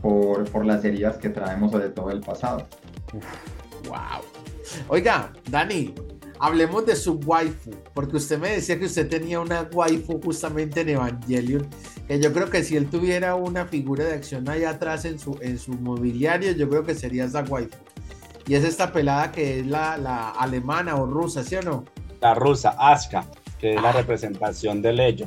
por, 0.00 0.48
por 0.50 0.64
las 0.64 0.84
heridas 0.84 1.16
que 1.18 1.28
traemos 1.28 1.72
sobre 1.72 1.88
todo 1.88 2.08
del 2.08 2.20
pasado. 2.20 2.66
wow. 3.84 4.22
Oiga, 4.88 5.32
Dani, 5.48 5.94
hablemos 6.40 6.86
de 6.86 6.96
su 6.96 7.14
waifu, 7.14 7.70
porque 7.94 8.16
usted 8.16 8.38
me 8.38 8.50
decía 8.50 8.78
que 8.78 8.86
usted 8.86 9.08
tenía 9.08 9.40
una 9.40 9.68
waifu 9.72 10.20
justamente 10.22 10.80
en 10.80 10.90
Evangelion, 10.90 11.68
que 12.06 12.20
yo 12.20 12.32
creo 12.32 12.50
que 12.50 12.62
si 12.62 12.76
él 12.76 12.88
tuviera 12.88 13.34
una 13.34 13.66
figura 13.66 14.04
de 14.04 14.14
acción 14.14 14.48
allá 14.48 14.70
atrás 14.70 15.04
en 15.04 15.18
su, 15.18 15.38
en 15.40 15.58
su 15.58 15.72
mobiliario, 15.72 16.52
yo 16.52 16.68
creo 16.68 16.84
que 16.84 16.94
sería 16.94 17.24
esa 17.24 17.42
waifu. 17.42 17.76
Y 18.46 18.54
es 18.54 18.64
esta 18.64 18.92
pelada 18.92 19.30
que 19.30 19.60
es 19.60 19.66
la, 19.66 19.98
la 19.98 20.30
alemana 20.30 20.96
o 20.96 21.06
rusa, 21.06 21.44
¿sí 21.44 21.56
o 21.56 21.62
no? 21.62 21.84
La 22.20 22.34
rusa, 22.34 22.74
Aska, 22.78 23.26
que 23.58 23.74
es 23.74 23.82
la 23.82 23.90
ah. 23.90 23.92
representación 23.92 24.80
del 24.80 25.00
ello. 25.00 25.26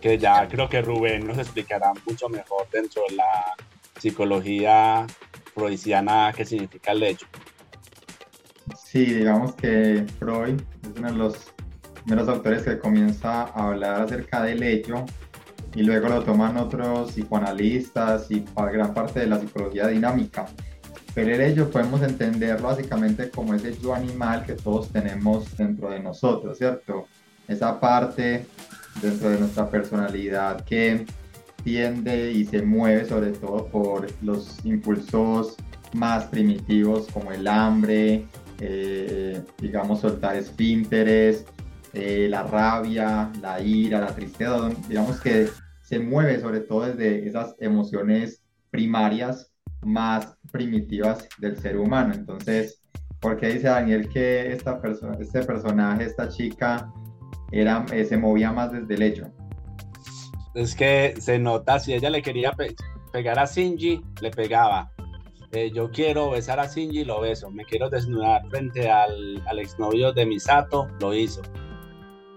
Que 0.00 0.18
ya 0.18 0.48
creo 0.48 0.68
que 0.68 0.82
Rubén 0.82 1.26
nos 1.26 1.38
explicará 1.38 1.92
mucho 2.06 2.28
mejor 2.28 2.66
dentro 2.72 3.02
de 3.08 3.16
la 3.16 3.54
psicología 3.98 5.06
freudiana 5.54 6.32
qué 6.34 6.44
significa 6.44 6.92
el 6.92 7.02
hecho. 7.02 7.26
Sí, 8.76 9.04
digamos 9.04 9.54
que 9.54 10.06
Freud 10.18 10.60
es 10.82 10.98
uno 10.98 11.12
de 11.12 11.16
los 11.16 11.52
primeros 12.04 12.28
autores 12.28 12.62
que 12.62 12.78
comienza 12.78 13.42
a 13.42 13.68
hablar 13.68 14.02
acerca 14.02 14.42
del 14.42 14.62
hecho 14.62 15.04
y 15.74 15.82
luego 15.82 16.08
lo 16.08 16.22
toman 16.22 16.56
otros 16.56 17.12
psicoanalistas 17.12 18.30
y 18.30 18.44
gran 18.72 18.92
parte 18.92 19.20
de 19.20 19.26
la 19.26 19.38
psicología 19.38 19.86
dinámica. 19.86 20.46
Pero 21.14 21.34
el 21.34 21.40
ello 21.40 21.70
podemos 21.70 22.02
entenderlo 22.02 22.68
básicamente 22.68 23.30
como 23.30 23.54
ese 23.54 23.76
yo 23.78 23.94
animal 23.94 24.44
que 24.44 24.54
todos 24.54 24.88
tenemos 24.90 25.56
dentro 25.56 25.90
de 25.90 26.00
nosotros, 26.00 26.58
¿cierto? 26.58 27.06
Esa 27.48 27.78
parte 27.80 28.46
dentro 29.02 29.30
de 29.30 29.40
nuestra 29.40 29.68
personalidad 29.68 30.64
que 30.64 31.04
tiende 31.64 32.32
y 32.32 32.44
se 32.44 32.62
mueve 32.62 33.04
sobre 33.04 33.32
todo 33.32 33.66
por 33.66 34.06
los 34.22 34.64
impulsos 34.64 35.56
más 35.92 36.24
primitivos 36.24 37.08
como 37.12 37.32
el 37.32 37.46
hambre, 37.48 38.26
eh, 38.60 39.42
digamos, 39.58 40.00
soltar 40.00 40.36
esfínteres, 40.36 41.46
eh, 41.92 42.28
la 42.28 42.42
rabia, 42.44 43.32
la 43.40 43.60
ira, 43.60 44.00
la 44.00 44.14
tristeza, 44.14 44.70
digamos 44.88 45.20
que 45.20 45.48
se 45.82 45.98
mueve 45.98 46.40
sobre 46.40 46.60
todo 46.60 46.82
desde 46.82 47.26
esas 47.26 47.56
emociones 47.58 48.42
primarias 48.70 49.52
más 49.82 50.36
primitivas 50.52 51.28
del 51.38 51.56
ser 51.56 51.78
humano. 51.78 52.14
Entonces, 52.14 52.82
¿por 53.18 53.38
qué 53.38 53.54
dice 53.54 53.68
Daniel 53.68 54.08
que 54.08 54.52
esta 54.52 54.80
persona, 54.80 55.16
este 55.18 55.42
personaje, 55.42 56.04
esta 56.04 56.28
chica, 56.28 56.92
era, 57.50 57.84
eh, 57.92 58.04
se 58.04 58.16
movía 58.16 58.52
más 58.52 58.70
desde 58.70 58.94
el 58.94 59.02
hecho? 59.02 59.32
Es 60.54 60.74
que 60.74 61.14
se 61.18 61.38
nota, 61.38 61.78
si 61.78 61.94
ella 61.94 62.10
le 62.10 62.22
quería 62.22 62.52
pegar 63.12 63.38
a 63.38 63.46
Shinji, 63.46 64.02
le 64.20 64.30
pegaba. 64.30 64.92
Eh, 65.52 65.72
yo 65.74 65.90
quiero 65.90 66.30
besar 66.30 66.60
a 66.60 66.66
Shinji, 66.66 67.04
lo 67.04 67.20
beso. 67.20 67.50
Me 67.50 67.64
quiero 67.64 67.90
desnudar 67.90 68.46
frente 68.48 68.88
al, 68.88 69.42
al 69.46 69.58
exnovio 69.58 70.12
de 70.12 70.24
Misato, 70.24 70.88
lo 71.00 71.12
hizo. 71.12 71.42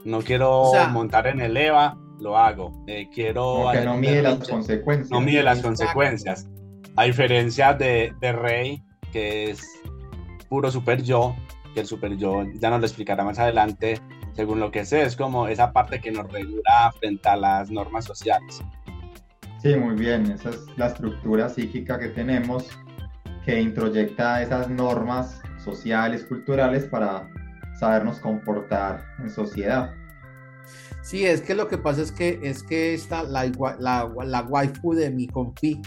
No 0.03 0.22
quiero 0.22 0.72
montar 0.89 1.27
en 1.27 1.39
el 1.39 1.55
Eva, 1.55 1.98
lo 2.20 2.38
hago. 2.38 2.72
Eh, 2.88 3.10
quiero. 3.13 3.70
que 3.72 3.82
no 3.82 3.98
mide 3.98 4.22
las 4.22 4.50
consecuencias. 4.50 5.12
No 5.12 5.22
mide 5.22 5.43
las 5.43 5.62
consecuencias. 5.62 6.48
A 6.96 7.03
diferencia 7.03 7.74
de, 7.74 8.13
de, 8.20 8.32
Rey, 8.32 8.84
que 9.12 9.51
es 9.51 9.63
puro 10.50 10.72
super 10.72 11.01
yo, 11.01 11.36
que 11.74 11.82
el 11.82 11.88
super 11.88 12.17
yo 12.17 12.43
ya 12.55 12.70
nos 12.70 12.82
lo 12.82 12.86
explicará 12.86 13.24
más 13.24 13.39
adelante, 13.39 14.00
según 14.34 14.60
lo 14.60 14.72
que 14.72 14.86
sé, 14.86 15.03
es 15.03 15.15
como 15.15 15.48
esa 15.48 15.72
parte 15.72 16.01
que 16.01 16.12
nos 16.12 16.32
regula 16.32 16.93
frente 17.00 17.29
a 17.29 17.36
las 17.36 17.72
normas 17.72 18.05
sociales. 18.05 18.62
Sí, 19.62 19.75
muy 19.75 19.96
bien. 19.96 20.29
Esa 20.29 20.50
es 20.50 20.65
la 20.75 20.88
estructura 20.88 21.48
psíquica 21.48 21.98
que 21.98 22.10
tenemos 22.10 22.70
que 23.45 23.59
introyecta 23.59 24.41
esas 24.41 24.69
normas 24.69 25.41
sociales, 25.57 26.23
culturales 26.25 26.85
para 26.85 27.29
sabernos 27.79 28.19
comportar 28.19 29.05
en 29.19 29.29
sociedad. 29.29 29.93
Sí, 31.01 31.25
es 31.25 31.41
que 31.41 31.53
lo 31.53 31.67
que 31.67 31.77
pasa 31.77 32.01
es 32.01 32.12
que 32.12 32.39
es 32.43 32.63
que 32.63 32.93
esta 32.93 33.23
la, 33.23 33.45
la, 33.79 34.09
la 34.25 34.41
waifu 34.43 34.93
de 34.93 35.12
mi 35.12 35.27
compi, 35.27 35.81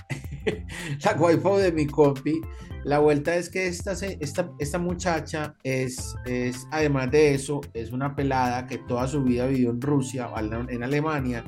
la 1.05 1.13
waifu 1.13 1.57
de 1.57 1.73
mi 1.73 1.87
compi, 1.87 2.43
la 2.85 2.99
vuelta 2.99 3.35
es 3.35 3.49
que 3.49 3.67
esta, 3.67 3.93
esta, 4.21 4.53
esta 4.59 4.79
muchacha 4.79 5.57
es, 5.65 6.15
es, 6.27 6.69
además 6.71 7.11
de 7.11 7.35
eso, 7.35 7.61
es 7.73 7.91
una 7.93 8.15
pelada 8.15 8.67
que 8.67 8.79
toda 8.79 9.09
su 9.09 9.25
vida 9.25 9.47
vivió 9.47 9.71
en 9.71 9.81
Rusia, 9.81 10.29
en 10.69 10.83
Alemania, 10.85 11.45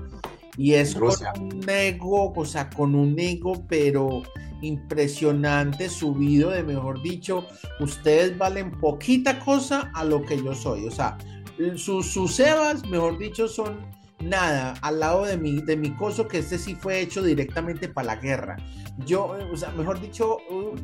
y 0.58 0.74
es 0.74 0.94
con 0.96 1.10
un 1.40 1.70
ego, 1.70 2.32
o 2.34 2.44
sea, 2.44 2.68
con 2.68 2.96
un 2.96 3.16
ego, 3.18 3.64
pero 3.68 4.24
impresionante, 4.60 5.88
subido 5.88 6.50
de, 6.50 6.64
mejor 6.64 7.00
dicho, 7.00 7.46
ustedes 7.78 8.36
valen 8.36 8.72
poquita 8.72 9.38
cosa 9.38 9.92
a 9.94 10.04
lo 10.04 10.20
que 10.22 10.42
yo 10.42 10.52
soy. 10.56 10.84
O 10.86 10.90
sea, 10.90 11.16
sus, 11.76 12.10
sus 12.10 12.42
mejor 12.90 13.18
dicho, 13.18 13.46
son 13.46 13.86
nada 14.20 14.74
al 14.82 15.00
lado 15.00 15.24
de 15.24 15.36
mi, 15.36 15.60
de 15.60 15.76
mi 15.76 15.90
coso, 15.94 16.28
que 16.28 16.38
este 16.38 16.58
sí 16.58 16.74
fue 16.74 17.00
hecho 17.00 17.22
directamente 17.22 17.88
para 17.88 18.08
la 18.08 18.16
guerra. 18.16 18.56
Yo, 19.06 19.36
o 19.52 19.56
sea, 19.56 19.70
mejor 19.72 20.00
dicho, 20.00 20.38
uh, 20.50 20.74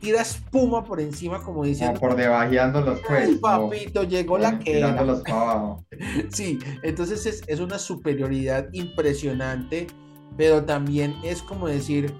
tira 0.00 0.22
espuma 0.22 0.84
por 0.84 1.00
encima, 1.00 1.42
como 1.42 1.64
dicen. 1.64 1.94
por 1.94 2.16
debajeando 2.16 2.80
los 2.80 3.00
pues. 3.06 3.38
papito, 3.38 4.02
llegó 4.02 4.38
la 4.38 4.58
que 4.58 4.82
abajo. 4.82 5.84
sí, 6.30 6.58
entonces 6.82 7.26
es, 7.26 7.42
es 7.46 7.60
una 7.60 7.78
superioridad 7.78 8.68
impresionante, 8.72 9.86
pero 10.36 10.64
también 10.64 11.14
es 11.22 11.42
como 11.42 11.68
decir, 11.68 12.12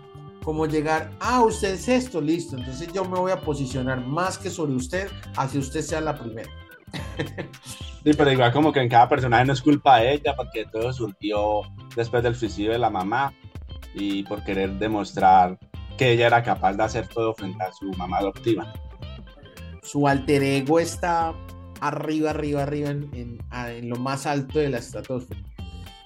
como 0.45 0.67
llegar, 0.67 1.11
ah, 1.21 1.43
usted 1.43 1.75
es 1.75 1.89
esto, 1.89 2.21
listo, 2.21 2.57
entonces 2.57 2.93
yo 2.93 3.05
me 3.05 3.19
voy 3.19 3.33
a 3.33 3.41
posicionar 3.41 4.07
más 4.07 4.39
que 4.39 4.51
sobre 4.51 4.75
usted, 4.75 5.09
hacia 5.37 5.61
usted 5.61 5.83
sea 5.83 6.01
la 6.01 6.17
primera. 6.17 6.49
Sí, 8.05 8.13
pero 8.17 8.33
igual 8.33 8.53
como 8.53 8.73
que 8.73 8.81
en 8.81 8.89
cada 8.89 9.09
personaje 9.09 9.45
no 9.45 9.53
es 9.53 9.61
culpa 9.61 9.99
de 9.99 10.15
ella, 10.15 10.35
porque 10.35 10.65
todo 10.65 10.93
surgió 10.93 11.63
después 11.95 12.23
del 12.23 12.35
suicidio 12.35 12.73
de 12.73 12.79
la 12.79 12.89
mamá 12.89 13.35
y 13.95 14.23
por 14.23 14.43
querer 14.43 14.73
demostrar 14.79 15.59
que 15.99 16.13
ella 16.13 16.29
era 16.29 16.43
capaz 16.43 16.73
de 16.75 16.83
hacer 16.83 17.09
todo 17.09 17.35
frente 17.35 17.63
a 17.63 17.73
su 17.73 17.91
mamá 17.99 18.19
adoptiva. 18.19 18.73
Su 19.83 20.09
alter 20.09 20.43
ego 20.43 20.81
está 20.81 21.35
arriba, 21.81 22.31
arriba, 22.31 22.63
arriba, 22.63 22.91
en, 22.91 23.39
en 23.53 23.89
lo 23.89 23.97
más 23.97 24.25
alto 24.27 24.59
de 24.59 24.71
la 24.71 24.79
estratosfera. 24.79 25.43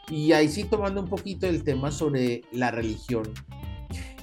Y 0.08 0.32
ahí 0.32 0.48
sí 0.48 0.64
tomando 0.64 1.00
un 1.00 1.08
poquito 1.08 1.46
el 1.46 1.62
tema 1.62 1.92
sobre 1.92 2.42
la 2.50 2.72
religión. 2.72 3.22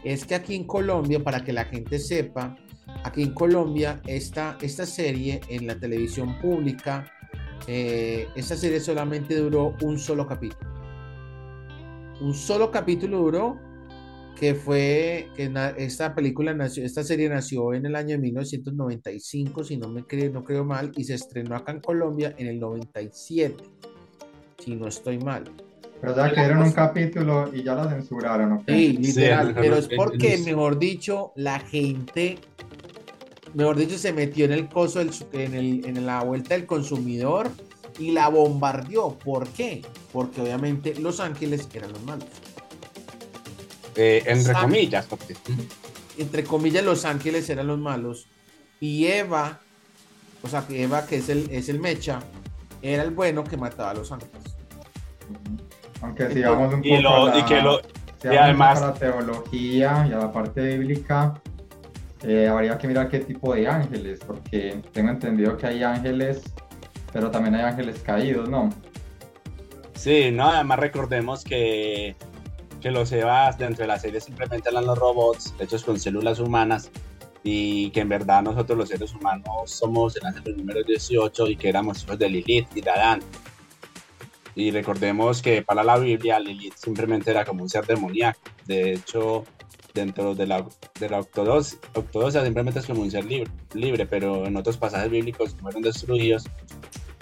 Es 0.04 0.26
que 0.26 0.36
aquí 0.36 0.56
en 0.56 0.66
Colombia, 0.66 1.24
para 1.24 1.44
que 1.44 1.54
la 1.54 1.66
gente 1.66 2.00
sepa, 2.00 2.58
aquí 3.04 3.24
en 3.24 3.34
Colombia 3.34 4.02
esta, 4.08 4.58
esta 4.62 4.86
serie 4.86 5.40
en 5.48 5.68
la 5.68 5.80
televisión 5.80 6.38
pública, 6.40 7.06
eh, 7.68 8.28
esta 8.36 8.56
serie 8.56 8.80
solamente 8.80 9.36
duró 9.36 9.76
un 9.82 9.98
solo 10.00 10.28
capítulo. 10.28 10.70
Un 12.22 12.34
solo 12.34 12.72
capítulo 12.72 13.18
duró, 13.18 13.60
que 14.40 14.56
fue 14.56 15.30
que 15.36 15.52
esta 15.78 16.16
película 16.16 16.54
nació, 16.54 16.84
esta 16.86 17.04
serie 17.04 17.30
nació 17.30 17.74
en 17.74 17.86
el 17.86 17.96
año 17.96 18.10
de 18.10 18.18
1995, 18.20 19.64
si 19.64 19.78
no 19.78 19.88
me 19.88 20.04
creo, 20.04 20.32
no 20.32 20.44
creo 20.44 20.66
mal, 20.66 20.92
y 20.96 21.04
se 21.04 21.16
estrenó 21.16 21.56
acá 21.56 21.72
en 21.72 21.80
Colombia 21.80 22.34
en 22.38 22.48
el 22.48 22.60
97, 22.60 23.64
si 24.58 24.76
no 24.76 24.88
estoy 24.88 25.20
mal. 25.20 25.44
Pero 26.02 26.16
ya 26.16 26.34
que 26.34 26.54
un 26.54 26.72
capítulo 26.72 27.52
y 27.54 27.62
ya 27.62 27.76
lo 27.76 27.88
censuraron, 27.88 28.54
¿ok? 28.54 28.64
Sí, 28.68 28.94
literal, 28.94 29.54
pero 29.54 29.76
es 29.76 29.88
porque, 29.88 30.40
mejor 30.40 30.80
dicho, 30.80 31.32
la 31.36 31.60
gente 31.60 32.40
mejor 33.54 33.76
dicho, 33.78 33.98
se 33.98 34.14
metió 34.14 34.46
en 34.46 34.54
el 34.54 34.68
coso, 34.70 35.02
en, 35.02 35.54
el, 35.54 35.86
en 35.86 36.06
la 36.06 36.24
vuelta 36.24 36.56
del 36.56 36.66
consumidor 36.66 37.50
y 38.00 38.12
la 38.12 38.30
bombardeó. 38.30 39.18
¿Por 39.18 39.48
qué? 39.50 39.84
Porque 40.12 40.42
obviamente 40.42 40.96
Los 41.00 41.20
Ángeles 41.20 41.68
eran 41.74 41.92
los 41.92 42.02
malos. 42.04 42.28
Eh, 43.96 44.24
entre 44.26 44.54
comillas, 44.54 45.06
porque... 45.06 45.36
Entre 46.18 46.44
comillas, 46.44 46.84
Los 46.84 47.06
Ángeles 47.06 47.50
eran 47.50 47.68
los 47.68 47.80
malos. 47.80 48.28
Y 48.80 49.08
Eva, 49.08 49.60
o 50.44 50.48
sea, 50.48 50.66
que 50.66 50.84
Eva, 50.84 51.06
que 51.06 51.18
es 51.18 51.30
el, 51.30 51.50
es 51.52 51.70
el 51.70 51.80
mecha, 51.80 52.20
era 52.82 53.04
el 53.04 53.12
bueno 53.12 53.44
que 53.44 53.58
mataba 53.58 53.92
a 53.92 53.94
Los 53.94 54.12
Ángeles. 54.12 54.56
Aunque 56.02 56.30
sigamos 56.34 56.74
un 56.74 56.82
poco 56.82 57.38
y 57.38 57.46
que 57.46 57.62
lo, 57.62 57.80
y 58.24 58.36
además 58.36 58.82
la 58.82 58.94
teología 58.94 60.06
y 60.08 60.14
a 60.14 60.18
la 60.18 60.32
parte 60.32 60.62
bíblica, 60.62 61.42
eh, 62.24 62.48
habría 62.48 62.78
que 62.78 62.88
mirar 62.88 63.10
qué 63.10 63.20
tipo 63.20 63.54
de 63.54 63.68
ángeles, 63.68 64.20
porque 64.26 64.82
tengo 64.92 65.10
entendido 65.10 65.58
que 65.58 65.68
hay 65.68 65.84
ángeles, 65.84 66.42
pero 67.12 67.32
también 67.32 67.56
hay 67.56 67.62
ángeles 67.62 68.00
caídos, 68.00 68.48
¿no? 68.48 68.70
Sí, 69.94 70.32
no, 70.32 70.50
además 70.50 70.80
recordemos 70.80 71.44
que, 71.44 72.16
que 72.80 72.92
los 72.92 73.12
Evas 73.12 73.58
dentro 73.58 73.84
de 73.84 73.88
la 73.88 74.00
serie 74.00 74.20
simplemente 74.20 74.70
eran 74.70 74.86
los 74.86 74.98
robots 74.98 75.54
hechos 75.60 75.84
con 75.84 76.00
células 76.00 76.40
humanas 76.40 76.92
y 77.44 77.90
que 77.92 78.02
en 78.02 78.10
verdad 78.10 78.44
nosotros 78.44 78.78
los 78.78 78.90
seres 78.90 79.14
humanos 79.14 79.72
somos 79.72 80.16
el 80.18 80.26
ángel 80.26 80.58
número 80.58 80.84
18 80.84 81.48
y 81.48 81.56
que 81.56 81.70
éramos 81.70 82.04
hijos 82.04 82.20
de 82.20 82.30
Lilith 82.30 82.68
y 82.76 82.82
de 82.82 82.90
Adán. 82.90 83.20
Y 84.54 84.72
recordemos 84.72 85.42
que 85.42 85.62
para 85.62 85.84
la 85.84 85.98
Biblia 85.98 86.40
Lilith 86.40 86.76
simplemente 86.76 87.32
era 87.32 87.46
como 87.46 87.64
un 87.64 87.70
ser 87.70 87.86
demoníaco. 87.86 88.40
De 88.66 88.94
hecho, 88.94 89.46
dentro 89.94 90.36
de 90.36 90.48
la, 90.48 90.66
de 91.00 91.10
la 91.10 91.22
simplemente 91.24 92.80
es 92.80 92.86
como 92.86 93.02
un 93.02 93.12
ser 93.12 93.26
libre, 93.26 93.52
libre, 93.74 94.06
pero 94.06 94.46
en 94.46 94.56
otros 94.58 94.78
pasajes 94.78 95.10
bíblicos 95.10 95.54
que 95.54 95.62
fueron 95.62 95.82
destruidos 95.82 96.46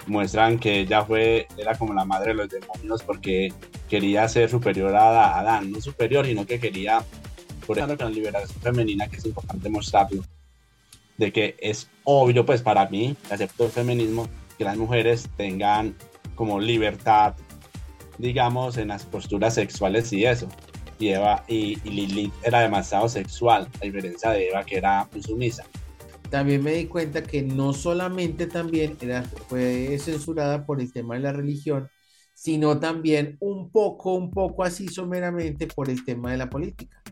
muestran 0.06 0.58
que 0.58 0.80
ella 0.80 1.04
fue, 1.04 1.46
era 1.56 1.76
como 1.76 1.94
la 1.94 2.04
madre 2.04 2.28
de 2.28 2.34
los 2.34 2.48
demonios 2.48 3.02
porque 3.02 3.52
quería 3.88 4.28
ser 4.28 4.50
superior 4.50 4.94
a 4.94 5.38
Adán, 5.38 5.70
no 5.70 5.80
superior, 5.80 6.26
sino 6.26 6.46
que 6.46 6.58
quería, 6.58 7.04
por 7.66 7.78
ejemplo, 7.78 7.96
con 7.98 8.06
la 8.06 8.12
liberación 8.12 8.60
femenina, 8.60 9.08
que 9.08 9.16
es 9.16 9.26
importante 9.26 9.68
mostrarlo, 9.68 10.24
de 11.16 11.32
que 11.32 11.56
es 11.60 11.88
obvio, 12.04 12.46
pues 12.46 12.62
para 12.62 12.88
mí, 12.88 13.16
acepto 13.30 13.66
el 13.66 13.70
feminismo, 13.70 14.28
que 14.56 14.64
las 14.64 14.76
mujeres 14.76 15.28
tengan 15.36 15.94
como 16.34 16.60
libertad, 16.60 17.34
digamos, 18.18 18.78
en 18.78 18.88
las 18.88 19.04
posturas 19.04 19.54
sexuales 19.54 20.12
y 20.12 20.24
eso 20.24 20.48
y, 21.00 21.08
Eva, 21.08 21.44
y, 21.48 21.76
Lilith 21.76 22.32
era 22.44 22.60
demasiado 22.60 23.08
sexual, 23.08 23.68
a 23.80 23.84
diferencia 23.84 24.30
de 24.30 24.48
Eva 24.48 24.64
que 24.64 24.76
era 24.76 25.08
sumisa. 25.20 25.64
También 26.28 26.62
me 26.62 26.72
di 26.74 26.86
cuenta 26.86 27.22
que 27.22 27.42
no 27.42 27.72
solamente 27.72 28.46
también 28.46 28.96
era, 29.00 29.22
fue 29.22 29.98
censurada 29.98 30.64
por 30.64 30.80
el 30.80 30.92
tema 30.92 31.14
de 31.14 31.20
la 31.20 31.32
religión, 31.32 31.88
sino 32.34 32.78
también 32.78 33.36
un 33.40 33.70
poco, 33.70 34.14
un 34.14 34.30
poco 34.30 34.62
así 34.62 34.88
someramente 34.88 35.66
por 35.66 35.90
el 35.90 36.04
tema 36.04 36.30
de 36.30 36.36
la 36.36 36.48
política. 36.48 37.02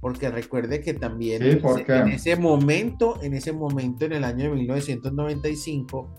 Porque 0.00 0.30
recuerde 0.30 0.80
que 0.80 0.94
también 0.94 1.42
en 1.42 2.08
ese 2.08 2.36
momento, 2.36 3.20
en 3.22 3.34
ese 3.34 3.52
momento, 3.52 4.04
en 4.04 4.12
el 4.12 4.24
año 4.24 4.44
de 4.44 4.56
1995, 4.56 6.14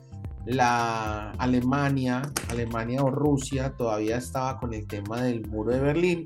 la 0.45 1.31
Alemania, 1.31 2.21
Alemania 2.49 3.01
o 3.01 3.11
Rusia 3.11 3.73
todavía 3.77 4.17
estaba 4.17 4.59
con 4.59 4.73
el 4.73 4.87
tema 4.87 5.21
del 5.21 5.45
muro 5.47 5.71
de 5.71 5.79
Berlín 5.79 6.25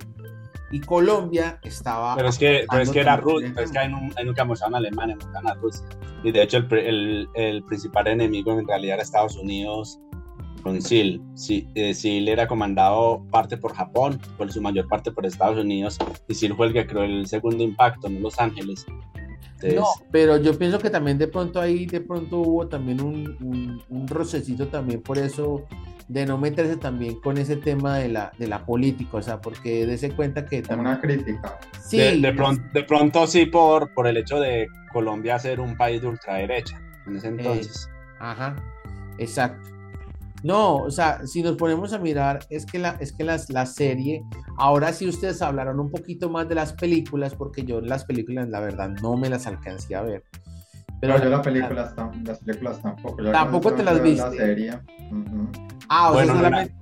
y 0.72 0.80
Colombia 0.80 1.60
estaba. 1.64 2.16
Pero 2.16 2.30
es 2.30 2.38
que, 2.38 2.66
pero 2.70 2.84
es 2.84 2.90
que 2.90 3.00
era 3.02 3.18
Rusia, 3.18 3.54
es 3.58 3.72
que 3.72 3.80
ahí, 3.80 3.92
nunca 4.24 4.46
mostraban 4.46 4.76
a 4.76 4.78
Alemania, 4.78 5.16
mostraban 5.16 5.48
a 5.50 5.54
Rusia. 5.56 5.86
Y 6.24 6.32
de 6.32 6.44
hecho, 6.44 6.58
el, 6.58 6.74
el, 6.74 7.30
el, 7.36 7.64
principal 7.64 8.08
enemigo 8.08 8.58
en 8.58 8.68
realidad 8.68 8.96
era 8.96 9.04
Estados 9.04 9.36
Unidos 9.36 10.00
con 10.62 10.82
SEAL. 10.82 11.22
Eh, 11.76 11.94
SEAL 11.94 12.28
era 12.28 12.48
comandado 12.48 13.26
parte 13.32 13.58
por 13.58 13.74
Japón, 13.74 14.20
por 14.38 14.52
su 14.52 14.62
mayor 14.62 14.88
parte 14.88 15.12
por 15.12 15.26
Estados 15.26 15.58
Unidos, 15.58 15.98
y 16.28 16.34
SEAL 16.34 16.56
fue 16.56 16.68
el 16.68 16.74
que 16.74 16.88
creó 16.88 17.04
el 17.04 17.28
segundo 17.28 17.64
impacto, 17.64 18.10
no 18.10 18.20
Los 18.20 18.40
Ángeles. 18.40 18.86
No, 19.64 19.86
pero 20.12 20.38
yo 20.38 20.58
pienso 20.58 20.80
que 20.80 20.90
también 20.90 21.18
de 21.18 21.28
pronto 21.28 21.60
ahí, 21.60 21.86
de 21.86 22.02
pronto 22.02 22.40
hubo 22.40 22.68
también 22.68 23.02
un, 23.02 23.38
un, 23.42 23.82
un 23.90 24.08
rocecito 24.08 24.68
también 24.68 25.02
por 25.02 25.18
eso 25.18 25.66
de 26.08 26.26
no 26.26 26.38
meterse 26.38 26.76
también 26.76 27.22
con 27.22 27.38
ese 27.38 27.56
tema 27.56 27.98
de 27.98 28.10
la, 28.10 28.34
de 28.38 28.48
la 28.48 28.66
política, 28.66 29.18
o 29.18 29.22
sea, 29.22 29.40
porque 29.40 29.86
dése 29.86 30.12
cuenta 30.12 30.46
que... 30.46 30.62
También... 30.62 30.88
Una 30.88 31.00
crítica. 31.00 31.58
Sí. 31.82 31.98
De, 31.98 32.34
pronto, 32.34 32.62
de 32.74 32.84
pronto 32.84 33.28
sí 33.28 33.46
por, 33.46 33.94
por 33.94 34.08
el 34.08 34.18
hecho 34.18 34.40
de 34.40 34.68
Colombia 34.92 35.40
ser 35.40 35.62
un 35.62 35.78
país 35.78 36.02
de 36.02 36.08
ultraderecha 36.10 36.82
en 37.08 37.16
ese 37.16 37.28
entonces. 37.30 37.90
ajá, 38.20 38.58
exacto. 39.18 39.70
No, 40.44 40.78
o 40.78 40.92
sea, 40.92 41.26
si 41.28 41.44
nos 41.44 41.56
ponemos 41.56 41.94
a 41.94 42.00
mirar, 42.00 42.40
es 42.50 42.66
que 42.66 42.80
la, 42.80 42.98
es 43.00 43.14
que 43.14 43.24
las, 43.24 43.50
la 43.50 43.66
serie, 43.66 44.24
ahora 44.58 44.92
sí 44.92 45.08
ustedes 45.08 45.42
hablaron 45.42 45.80
un 45.80 45.92
poquito 45.92 46.30
más 46.30 46.50
de 46.50 46.56
las 46.56 46.74
películas, 46.74 47.36
porque 47.36 47.64
yo 47.64 47.80
las 47.82 48.06
películas, 48.06 48.50
la 48.50 48.60
verdad, 48.60 48.90
no 49.02 49.18
me 49.18 49.30
las 49.30 49.46
alcancé 49.46 49.96
a 49.96 50.02
ver. 50.02 50.24
Pero 51.00 51.22
yo 51.22 51.30
las 51.30 51.42
películas, 51.42 51.96
las 52.24 52.40
películas 52.40 52.82
tampoco. 52.82 53.24
tampoco 53.32 53.74
te 53.74 53.84
las 53.84 54.02
viste. 54.02 54.24
La 54.24 54.32
serie. 54.32 54.80
Ah, 55.90 56.12
bueno, 56.12 56.34
solamente... 56.34 56.76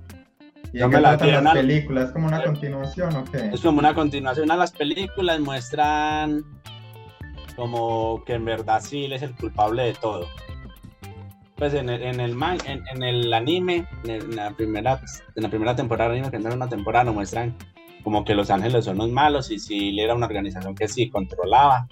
¿Y 0.72 0.84
me 0.84 1.00
la 1.00 1.16
las 1.16 1.54
películas? 1.54 2.04
¿Es 2.06 2.10
como 2.12 2.28
una 2.28 2.44
continuación 2.44 3.16
o 3.16 3.24
qué? 3.24 3.50
Es 3.52 3.60
como 3.60 3.80
una 3.80 3.92
continuación 3.92 4.50
a 4.52 4.56
las 4.56 4.70
películas, 4.70 5.40
muestran 5.40 6.44
como 7.56 8.24
que 8.24 8.34
en 8.34 8.44
verdad 8.46 8.80
sí 8.82 9.04
es 9.04 9.22
el 9.22 9.34
culpable 9.34 9.82
de 9.82 9.94
todo. 9.94 10.26
Pues 11.60 11.74
en 11.74 11.90
el, 11.90 12.02
en 12.02 12.20
el, 12.20 12.36
en, 12.64 13.02
el 13.02 13.34
anime, 13.34 13.86
en 14.04 14.34
la, 14.34 14.50
primera, 14.52 14.98
en 15.36 15.42
la 15.42 15.50
primera 15.50 15.76
temporada, 15.76 16.10
anime, 16.10 16.30
que 16.30 16.38
no 16.38 16.46
era 16.46 16.56
una 16.56 16.70
temporada, 16.70 17.04
nos 17.04 17.14
muestran 17.14 17.54
como 18.02 18.24
que 18.24 18.34
los 18.34 18.48
ángeles 18.48 18.86
son 18.86 18.96
los 18.96 19.10
malos 19.10 19.50
y 19.50 19.58
sí 19.58 20.00
era 20.00 20.14
una 20.14 20.24
organización 20.24 20.74
que 20.74 20.88
sí 20.88 21.10
controlaba, 21.10 21.86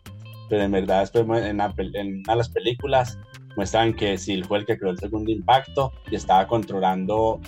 pero 0.49 0.63
en 0.63 0.73
verdad 0.73 1.01
después 1.01 1.27
en, 1.45 1.61
en 1.61 2.19
una 2.21 2.33
de 2.33 2.37
las 2.37 2.49
películas 2.49 3.19
muestran 3.57 3.93
que 3.93 4.17
Sil 4.17 4.47
fue 4.49 4.57
el 4.57 4.65
que 4.65 4.79
creó 4.79 4.91
el 4.91 4.99
segundo 4.99 5.31
impacto 5.31 5.93
y 6.11 6.17
estaba 6.17 6.47
controlando 6.47 7.39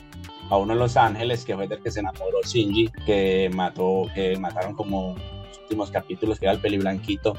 a 0.50 0.58
uno 0.58 0.74
de 0.74 0.78
los 0.78 0.98
ángeles 0.98 1.46
que 1.46 1.54
fue 1.54 1.68
del 1.68 1.82
que 1.82 1.90
se 1.90 2.00
enamoró 2.00 2.42
Shinji, 2.44 2.90
que 3.06 3.50
mató, 3.54 4.08
que 4.14 4.36
mataron 4.36 4.74
como 4.74 5.16
los 5.48 5.58
últimos 5.60 5.90
capítulos, 5.90 6.38
que 6.38 6.44
era 6.44 6.52
el 6.52 6.60
peli 6.60 6.76
blanquito. 6.76 7.34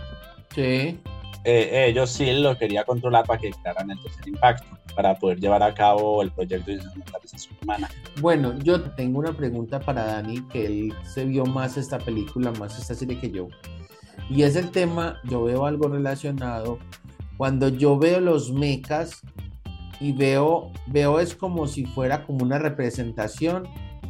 Sí. 0.56 0.98
Eh, 1.44 1.88
ellos 1.88 2.12
sí 2.12 2.32
lo 2.34 2.58
quería 2.58 2.84
controlar 2.84 3.26
para 3.26 3.40
que 3.40 3.52
crearan 3.52 3.90
el 3.90 4.02
tercer 4.02 4.28
impacto, 4.28 4.78
para 4.96 5.16
poder 5.16 5.40
llevar 5.40 5.64
a 5.64 5.74
cabo 5.74 6.22
el 6.22 6.32
proyecto 6.32 6.72
de 6.72 6.82
su 6.82 7.50
humana. 7.62 7.90
Bueno, 8.20 8.58
yo 8.60 8.82
tengo 8.82 9.20
una 9.20 9.34
pregunta 9.34 9.80
para 9.80 10.06
Dani, 10.06 10.42
que 10.48 10.66
él 10.66 10.94
se 11.04 11.26
vio 11.26 11.46
más 11.46 11.78
esta 11.78 11.98
película, 11.98 12.52
más 12.52 12.78
esta 12.78 12.94
serie 12.94 13.20
que 13.20 13.32
yo. 13.32 13.48
Y 14.30 14.44
es 14.44 14.56
el 14.56 14.70
tema, 14.70 15.20
yo 15.24 15.44
veo 15.44 15.66
algo 15.66 15.88
relacionado 15.88 16.78
cuando 17.42 17.70
yo 17.70 17.98
veo 17.98 18.20
los 18.20 18.52
mecas 18.52 19.20
y 20.00 20.12
veo, 20.12 20.72
veo 20.86 21.20
es 21.20 21.34
como 21.34 21.66
si 21.66 21.86
fuera 21.86 22.24
como 22.24 22.46
una 22.46 22.60
representación 22.60 23.68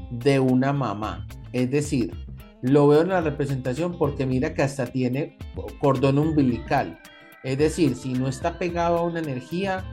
de 0.10 0.42
una 0.42 0.74
mamá. 0.74 1.26
Es 1.54 1.72
decir, 1.72 2.14
lo 2.62 2.90
veo 2.90 3.04
en 3.04 3.08
la 3.08 3.22
representación 3.22 3.98
porque 3.98 4.26
mira 4.26 4.54
que 4.54 4.64
hasta 4.64 4.86
tiene 4.86 5.38
cordón 5.80 6.20
umbilical. 6.20 7.00
Es 7.44 7.58
decir, 7.58 7.96
si 7.96 8.14
no 8.14 8.28
está 8.28 8.60
pegado 8.60 9.00
a 9.00 9.04
una 9.04 9.20
energía, 9.20 9.84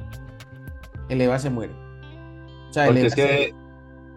el 1.09 1.21
Eva 1.21 1.39
se 1.39 1.51
muere. 1.51 1.73
porque, 2.75 3.07
es 3.07 3.15
que, 3.15 3.55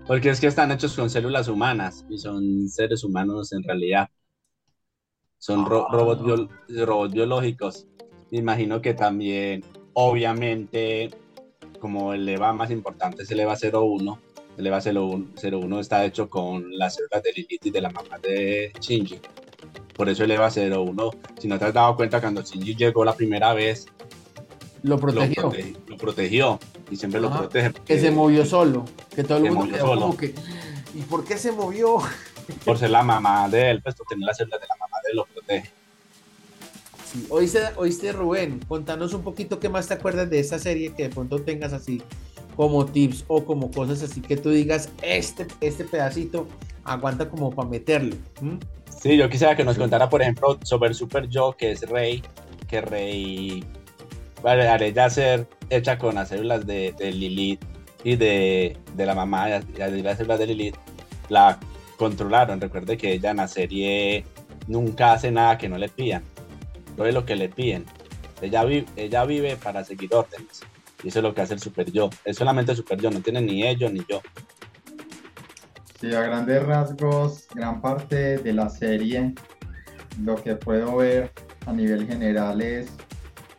porque 0.06 0.30
es 0.30 0.40
que 0.40 0.48
están 0.48 0.72
hechos 0.72 0.96
con 0.96 1.10
células 1.10 1.48
humanas 1.48 2.06
y 2.10 2.18
son 2.18 2.68
seres 2.68 3.04
humanos 3.04 3.54
en 3.54 3.64
realidad. 3.64 4.10
Son 5.38 5.62
ah. 5.62 5.88
robots, 5.92 6.50
robots 6.68 7.14
biológicos. 7.14 7.88
imagino 8.32 8.82
que 8.82 8.94
también, 8.94 9.64
obviamente, 9.94 11.12
como 11.80 12.14
el 12.14 12.28
EVA 12.28 12.54
más 12.54 12.70
importante 12.70 13.24
es 13.24 13.32
el 13.32 13.40
EVA 13.40 13.56
01, 13.56 14.20
el 14.58 14.68
EVA 14.68 14.80
01, 14.82 15.80
está 15.80 16.06
hecho 16.06 16.30
con 16.30 16.78
las 16.78 16.96
células 16.96 17.24
de 17.24 17.32
Lilith 17.32 17.66
y 17.66 17.72
de 17.72 17.82
la 17.82 17.90
mamá 17.90 18.20
de 18.20 18.74
Shinji. 18.80 19.20
Por 19.96 20.10
eso 20.10 20.24
el 20.24 20.32
EVA 20.32 20.50
01, 20.50 21.12
si 21.40 21.48
no 21.48 21.60
te 21.60 21.66
has 21.66 21.74
dado 21.74 21.96
cuenta, 21.96 22.22
cuando 22.22 22.42
Shinji 22.42 22.76
llegó 22.76 23.04
la 23.06 23.16
primera 23.16 23.54
vez, 23.54 23.88
lo 24.84 24.98
protegió. 25.00 25.52
Lo, 25.88 25.98
protegió 25.98 26.60
y 26.90 26.96
siempre 26.96 27.22
lo 27.22 27.32
protege. 27.32 27.74
Que 27.86 28.00
se 28.00 28.12
movió 28.12 28.46
solo, 28.46 28.86
que 29.16 29.24
todo 29.24 29.38
el 29.38 29.52
mundo 29.52 29.76
quedó 29.76 30.18
que, 30.18 30.34
¿y 30.96 31.02
por 31.02 31.24
qué 31.24 31.38
se 31.38 31.52
movió? 31.52 31.98
Por 32.66 32.78
ser 32.78 32.90
la 32.90 33.02
mamá 33.04 33.48
de 33.48 33.70
él, 33.70 33.82
pues 33.82 33.96
tener 34.10 34.26
las 34.26 34.36
células 34.36 34.60
de 34.60 34.68
la 34.68 34.76
mamá 34.76 34.98
de 35.04 35.12
él 35.12 35.16
lo 35.16 35.26
protege. 35.26 35.72
Sí. 37.10 37.28
¿Oíste, 37.30 37.62
oíste, 37.78 38.12
Rubén, 38.12 38.60
contanos 38.68 39.14
un 39.14 39.22
poquito 39.22 39.60
qué 39.60 39.70
más 39.70 39.88
te 39.88 39.94
acuerdas 39.94 40.30
de 40.30 40.40
esa 40.40 40.60
serie 40.60 40.94
que 40.94 41.04
de 41.04 41.10
pronto 41.10 41.42
tengas 41.44 41.72
así 41.72 42.02
como 42.56 42.86
tips 42.86 43.26
o 43.28 43.44
como 43.46 43.72
cosas 43.72 44.04
así 44.04 44.22
que 44.22 44.38
tú 44.38 44.50
digas, 44.50 44.90
este, 45.02 45.48
este 45.62 45.84
pedacito 45.84 46.48
aguanta 46.84 47.30
como 47.30 47.52
para 47.52 47.70
meterlo. 47.70 48.16
Sí, 49.02 49.18
yo 49.18 49.30
quisiera 49.30 49.56
que 49.56 49.64
nos 49.64 49.78
contara, 49.78 50.10
por 50.10 50.22
ejemplo, 50.22 50.60
sobre 50.64 50.90
el 50.90 50.96
Super 50.96 51.28
Yo, 51.28 51.56
que 51.58 51.72
es 51.72 51.82
Rey, 51.90 52.22
que 52.68 52.82
Rey 52.82 53.64
haré 54.44 54.94
ya 54.94 55.10
ser 55.10 55.48
hecha 55.70 55.98
con 55.98 56.16
las 56.16 56.30
células 56.30 56.66
de, 56.66 56.94
Lilith 57.00 57.62
y 58.04 58.16
de, 58.16 58.78
la 58.96 59.16
mamá 59.16 59.50
y 59.50 60.02
las 60.04 60.18
células 60.18 60.40
de 60.40 60.48
Lilith, 60.48 60.76
la 61.30 61.60
controlaron. 61.98 62.60
Recuerde 62.60 62.98
que 62.98 63.14
ella 63.14 63.32
en 63.32 63.38
la 63.38 63.48
serie 63.48 64.26
nunca 64.68 65.14
hace 65.14 65.32
nada 65.32 65.58
que 65.58 65.70
no 65.70 65.78
le 65.78 65.90
pidan. 65.90 66.24
Todo 66.96 67.06
es 67.06 67.14
lo 67.14 67.26
que 67.26 67.36
le 67.36 67.50
piden. 67.50 67.86
Ella, 68.42 68.64
vive, 68.64 68.86
ella 68.96 69.24
vive 69.26 69.56
para 69.56 69.84
seguir 69.84 70.14
órdenes. 70.14 70.62
Y 71.04 71.08
eso 71.08 71.20
es 71.20 71.24
lo 71.24 71.34
que 71.34 71.42
hace 71.42 71.54
el 71.54 71.60
super 71.60 71.92
yo. 71.92 72.10
Es 72.26 72.38
solamente 72.38 72.76
super 72.76 73.00
yo, 73.00 73.10
no 73.10 73.22
tiene 73.22 73.42
ni 73.42 73.68
ellos 73.68 73.92
ni 73.92 74.02
yo. 74.10 74.22
Sí, 76.00 76.14
a 76.14 76.22
grandes 76.22 76.64
rasgos, 76.64 77.48
gran 77.54 77.82
parte 77.82 78.38
de 78.38 78.54
la 78.54 78.70
serie, 78.70 79.34
lo 80.24 80.36
que 80.36 80.56
puedo 80.56 80.98
ver 80.98 81.32
a 81.66 81.74
nivel 81.74 82.08
general 82.08 82.62
es 82.62 82.90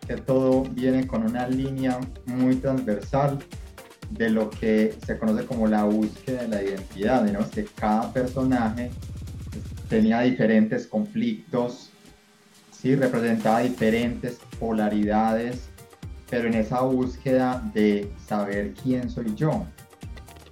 que 0.07 0.17
todo 0.17 0.63
viene 0.63 1.07
con 1.07 1.25
una 1.25 1.49
línea 1.49 1.99
muy 2.27 2.57
transversal 2.57 3.39
de 4.11 4.31
lo 4.31 4.51
que 4.51 4.95
se 5.07 5.19
conoce 5.19 5.47
como 5.47 5.67
la 5.67 5.85
búsqueda 5.85 6.43
de 6.43 6.49
la 6.49 6.63
identidad, 6.63 7.23
¿no? 7.31 7.49
que 7.49 7.65
cada 7.65 8.13
personaje 8.13 8.91
tenía 9.89 10.21
diferentes 10.21 10.87
conflictos, 10.87 11.91
¿sí? 12.71 12.95
representaba 12.95 13.61
diferentes 13.61 14.39
polaridades, 14.59 15.69
pero 16.33 16.49
en 16.49 16.55
esa 16.55 16.81
búsqueda 16.81 17.63
de 17.75 18.11
saber 18.27 18.73
quién 18.83 19.11
soy 19.11 19.35
yo, 19.35 19.67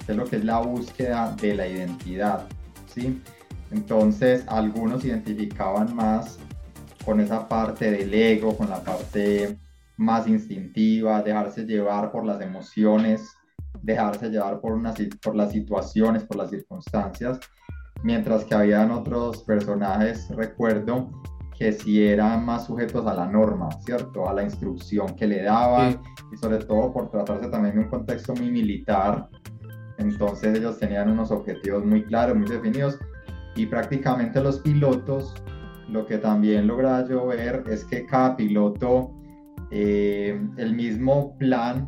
es 0.06 0.14
lo 0.14 0.26
que 0.26 0.36
es 0.36 0.44
la 0.44 0.58
búsqueda 0.60 1.34
de 1.40 1.54
la 1.54 1.66
identidad. 1.66 2.46
¿sí? 2.86 3.22
Entonces, 3.70 4.44
algunos 4.46 5.06
identificaban 5.06 5.96
más 5.96 6.38
con 7.02 7.18
esa 7.18 7.48
parte 7.48 7.90
del 7.90 8.12
ego, 8.12 8.58
con 8.58 8.68
la 8.68 8.84
parte 8.84 9.56
más 9.96 10.28
instintiva, 10.28 11.22
dejarse 11.22 11.64
llevar 11.64 12.12
por 12.12 12.26
las 12.26 12.42
emociones, 12.42 13.30
dejarse 13.80 14.28
llevar 14.28 14.60
por 14.60 15.34
las 15.34 15.50
situaciones, 15.50 16.24
por 16.24 16.36
las 16.36 16.50
circunstancias, 16.50 17.40
mientras 18.02 18.44
que 18.44 18.54
habían 18.54 18.90
otros 18.90 19.44
personajes, 19.44 20.28
recuerdo, 20.28 21.10
que 21.60 21.72
sí 21.72 22.02
eran 22.02 22.46
más 22.46 22.64
sujetos 22.64 23.06
a 23.06 23.12
la 23.12 23.26
norma, 23.26 23.68
¿cierto? 23.84 24.26
A 24.26 24.32
la 24.32 24.42
instrucción 24.42 25.14
que 25.14 25.26
le 25.26 25.42
daban 25.42 26.00
y 26.32 26.36
sobre 26.38 26.56
todo 26.56 26.90
por 26.90 27.10
tratarse 27.10 27.50
también 27.50 27.74
de 27.74 27.82
un 27.82 27.88
contexto 27.88 28.34
muy 28.34 28.50
militar, 28.50 29.28
entonces 29.98 30.56
ellos 30.56 30.78
tenían 30.78 31.10
unos 31.10 31.30
objetivos 31.30 31.84
muy 31.84 32.02
claros, 32.04 32.34
muy 32.34 32.48
definidos 32.48 32.98
y 33.56 33.66
prácticamente 33.66 34.40
los 34.40 34.60
pilotos 34.60 35.34
lo 35.90 36.06
que 36.06 36.16
también 36.16 36.66
logra 36.66 37.06
yo 37.06 37.26
ver 37.26 37.62
es 37.68 37.84
que 37.84 38.06
cada 38.06 38.36
piloto, 38.36 39.12
eh, 39.70 40.40
el 40.56 40.74
mismo 40.74 41.36
plan, 41.36 41.86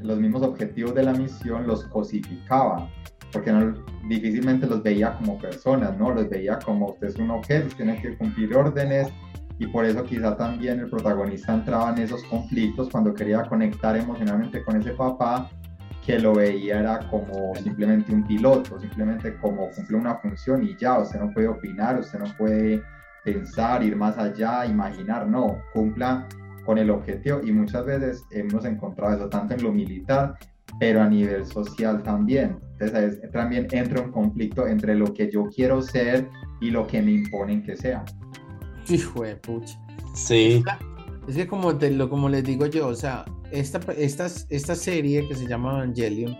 los 0.00 0.18
mismos 0.18 0.42
objetivos 0.42 0.96
de 0.96 1.04
la 1.04 1.12
misión 1.12 1.64
los 1.64 1.84
cosificaba, 1.84 2.90
porque 3.36 3.52
no, 3.52 3.74
difícilmente 4.08 4.66
los 4.66 4.82
veía 4.82 5.14
como 5.14 5.38
personas, 5.38 5.96
¿no? 5.98 6.10
Los 6.10 6.28
veía 6.30 6.58
como 6.58 6.86
usted 6.86 7.08
es 7.08 7.16
un 7.16 7.30
objeto, 7.30 7.76
tiene 7.76 8.00
que 8.00 8.16
cumplir 8.16 8.56
órdenes, 8.56 9.12
y 9.58 9.66
por 9.66 9.84
eso 9.84 10.02
quizá 10.04 10.36
también 10.36 10.80
el 10.80 10.88
protagonista 10.88 11.52
entraba 11.52 11.90
en 11.90 11.98
esos 11.98 12.22
conflictos 12.24 12.88
cuando 12.90 13.12
quería 13.12 13.42
conectar 13.42 13.94
emocionalmente 13.96 14.62
con 14.64 14.76
ese 14.76 14.92
papá 14.92 15.50
que 16.04 16.18
lo 16.18 16.34
veía 16.34 16.80
era 16.80 17.00
como 17.10 17.54
simplemente 17.56 18.14
un 18.14 18.24
piloto, 18.26 18.78
simplemente 18.80 19.36
como 19.36 19.68
cumple 19.70 19.96
una 19.96 20.14
función 20.16 20.62
y 20.62 20.76
ya, 20.76 20.98
usted 20.98 21.20
no 21.20 21.30
puede 21.32 21.48
opinar, 21.48 21.98
usted 21.98 22.18
no 22.18 22.32
puede 22.38 22.82
pensar, 23.24 23.82
ir 23.82 23.96
más 23.96 24.16
allá, 24.16 24.64
imaginar, 24.64 25.26
no, 25.26 25.58
cumpla 25.74 26.26
con 26.64 26.78
el 26.78 26.90
objetivo 26.90 27.40
y 27.42 27.52
muchas 27.52 27.84
veces 27.84 28.24
hemos 28.30 28.64
encontrado 28.64 29.16
eso 29.16 29.28
tanto 29.28 29.54
en 29.54 29.62
lo 29.62 29.72
militar, 29.72 30.38
pero 30.78 31.02
a 31.02 31.08
nivel 31.08 31.44
social 31.44 32.02
también. 32.02 32.65
Entonces 32.78 33.30
también 33.32 33.66
entra 33.70 34.02
un 34.02 34.12
conflicto 34.12 34.66
entre 34.66 34.94
lo 34.94 35.12
que 35.14 35.30
yo 35.30 35.48
quiero 35.54 35.80
ser 35.82 36.28
y 36.60 36.70
lo 36.70 36.86
que 36.86 37.00
me 37.00 37.12
imponen 37.12 37.62
que 37.62 37.76
sea. 37.76 38.04
Hijo 38.88 39.22
de 39.22 39.36
pucha. 39.36 39.78
Sí. 40.14 40.62
Es 41.26 41.36
que 41.36 41.46
como, 41.46 41.76
te, 41.76 41.90
lo, 41.90 42.08
como 42.08 42.28
les 42.28 42.44
digo 42.44 42.66
yo, 42.66 42.88
o 42.88 42.94
sea, 42.94 43.24
esta, 43.50 43.80
esta, 43.92 44.26
esta 44.48 44.74
serie 44.74 45.26
que 45.26 45.34
se 45.34 45.46
llama 45.46 45.82
Evangelion, 45.82 46.36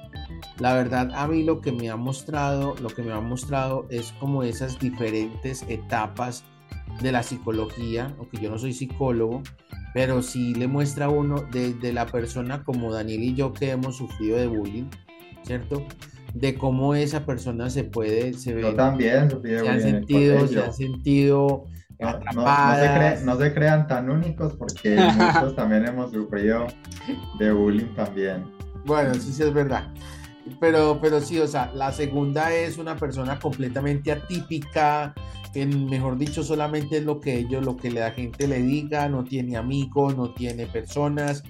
la 0.59 0.75
verdad 0.75 1.11
a 1.14 1.27
mí 1.27 1.42
lo 1.42 1.61
que 1.61 1.72
me 1.72 1.90
ha 1.90 1.96
mostrado, 1.96 2.75
lo 2.81 2.88
que 2.88 3.03
me 3.03 3.12
ha 3.12 3.20
mostrado 3.20 3.87
es 3.90 4.12
como 4.20 4.42
esas 4.42 4.79
diferentes 4.79 5.64
etapas 5.68 6.44
de 7.01 7.12
la 7.12 7.22
psicología, 7.22 8.14
aunque 8.18 8.38
yo 8.38 8.51
no 8.51 8.59
soy 8.59 8.72
psicólogo, 8.72 9.42
pero 9.92 10.22
sí 10.22 10.55
le 10.55 10.68
muestra 10.68 11.07
a 11.07 11.09
uno 11.09 11.42
de, 11.53 11.92
la 11.92 12.07
persona 12.07 12.64
como 12.64 12.92
Daniel 12.92 13.22
y 13.22 13.35
yo 13.35 13.53
que 13.53 13.70
hemos 13.70 13.96
sufrido 13.96 14.37
de 14.37 14.46
bullying, 14.46 14.88
¿cierto? 15.42 15.87
De 16.38 16.55
cómo 16.55 16.94
esa 16.94 17.25
persona 17.25 17.70
se 17.70 17.85
puede, 17.85 18.35
se 18.35 18.55
ve, 18.55 18.62
yo 18.62 18.75
también 18.75 19.31
se 19.42 19.68
ha 19.68 19.81
sentido, 19.81 20.46
se 20.46 20.61
ha 20.61 20.72
sentido 20.72 21.68
no, 23.25 23.38
se 23.38 23.55
crean 23.55 23.87
tan 23.87 24.11
únicos 24.11 24.55
porque 24.55 24.96
nosotros 25.18 25.57
también 25.57 25.87
hemos 25.87 26.12
sufrido 26.12 26.66
de 27.38 27.53
bullying 27.53 27.94
también. 27.94 28.44
Bueno, 28.85 29.14
sí, 29.14 29.33
sí 29.33 29.42
es 29.42 29.53
verdad. 29.53 29.92
Pero, 30.61 31.01
pero 31.01 31.20
sí, 31.20 31.38
o 31.40 31.49
sea, 31.49 31.72
la 31.75 31.90
segunda 31.90 32.53
es 32.53 32.79
una 32.79 32.96
persona 32.96 33.38
completamente 33.38 34.12
atípica, 34.12 35.12
mejor 35.55 36.18
dicho, 36.18 36.44
solamente 36.44 36.99
es 36.99 37.05
lo 37.05 37.18
que 37.20 37.37
ellos, 37.37 37.64
lo 37.64 37.77
que 37.77 37.90
la 37.90 38.12
gente 38.12 38.46
le 38.46 38.62
diga, 38.62 39.09
no 39.09 39.25
tiene 39.25 39.57
amigos, 39.57 40.16
no 40.16 40.35
tiene 40.35 40.66
personas, 40.66 41.42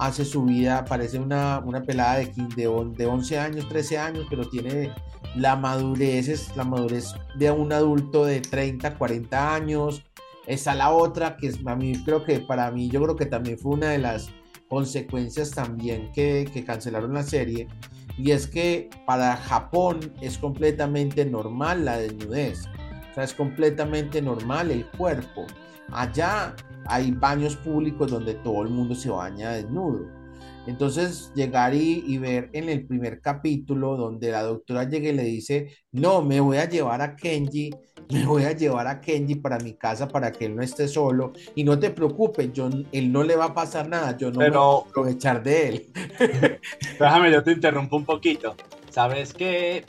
hace 0.00 0.24
su 0.24 0.44
vida, 0.44 0.84
parece 0.86 1.18
una, 1.18 1.60
una 1.60 1.82
pelada 1.82 2.16
de, 2.16 2.32
de, 2.56 2.92
de 2.96 3.06
11 3.06 3.38
años, 3.38 3.68
13 3.68 3.98
años, 3.98 4.26
pero 4.30 4.48
tiene 4.48 4.92
la 5.36 5.56
madurez, 5.56 6.28
es 6.28 6.56
la 6.56 6.64
madurez 6.64 7.14
de 7.36 7.50
un 7.50 7.72
adulto 7.72 8.24
de 8.24 8.40
30, 8.40 8.96
40 8.96 9.54
años. 9.54 10.02
Está 10.46 10.74
la 10.74 10.90
otra, 10.90 11.36
que 11.36 11.48
es 11.48 11.58
a 11.64 11.76
mí, 11.76 11.92
creo 12.04 12.24
que 12.24 12.40
para 12.40 12.70
mí, 12.70 12.88
yo 12.88 13.02
creo 13.02 13.14
que 13.14 13.26
también 13.26 13.58
fue 13.58 13.72
una 13.72 13.90
de 13.90 13.98
las 13.98 14.30
consecuencias 14.68 15.50
también 15.50 16.10
que, 16.12 16.48
que 16.52 16.64
cancelaron 16.64 17.12
la 17.12 17.22
serie, 17.22 17.68
y 18.16 18.30
es 18.30 18.46
que 18.46 18.88
para 19.06 19.36
Japón 19.36 20.00
es 20.20 20.38
completamente 20.38 21.24
normal 21.24 21.84
la 21.84 21.98
desnudez. 21.98 22.64
O 23.10 23.14
sea, 23.14 23.24
es 23.24 23.34
completamente 23.34 24.22
normal 24.22 24.70
el 24.70 24.86
cuerpo. 24.86 25.46
Allá 25.92 26.54
hay 26.86 27.10
baños 27.10 27.56
públicos 27.56 28.10
donde 28.10 28.34
todo 28.34 28.62
el 28.62 28.68
mundo 28.68 28.94
se 28.94 29.10
baña 29.10 29.52
desnudo. 29.52 30.20
Entonces, 30.66 31.32
llegar 31.34 31.74
y, 31.74 32.18
ver 32.18 32.50
en 32.52 32.68
el 32.68 32.86
primer 32.86 33.20
capítulo 33.20 33.96
donde 33.96 34.30
la 34.30 34.42
doctora 34.42 34.84
llega 34.84 35.08
y 35.08 35.12
le 35.12 35.24
dice, 35.24 35.74
no, 35.90 36.22
me 36.22 36.38
voy 36.38 36.58
a 36.58 36.68
llevar 36.68 37.00
a 37.00 37.16
Kenji, 37.16 37.70
me 38.10 38.26
voy 38.26 38.44
a 38.44 38.52
llevar 38.52 38.86
a 38.86 39.00
Kenji 39.00 39.36
para 39.36 39.58
mi 39.58 39.72
casa 39.72 40.06
para 40.06 40.30
que 40.30 40.44
él 40.44 40.54
no 40.54 40.62
esté 40.62 40.86
solo 40.86 41.32
y 41.54 41.64
no 41.64 41.78
te 41.78 41.90
preocupes, 41.90 42.52
yo, 42.52 42.68
él 42.92 43.10
no 43.10 43.24
le 43.24 43.36
va 43.36 43.46
a 43.46 43.54
pasar 43.54 43.88
nada, 43.88 44.16
yo 44.16 44.30
no 44.30 44.38
me 44.38 44.50
voy 44.50 44.58
a 44.58 44.88
aprovechar 44.88 45.42
de 45.42 45.68
él. 45.68 45.92
Déjame, 47.00 47.32
yo 47.32 47.42
te 47.42 47.52
interrumpo 47.52 47.96
un 47.96 48.04
poquito. 48.04 48.54
¿Sabes 48.90 49.32
qué? 49.32 49.84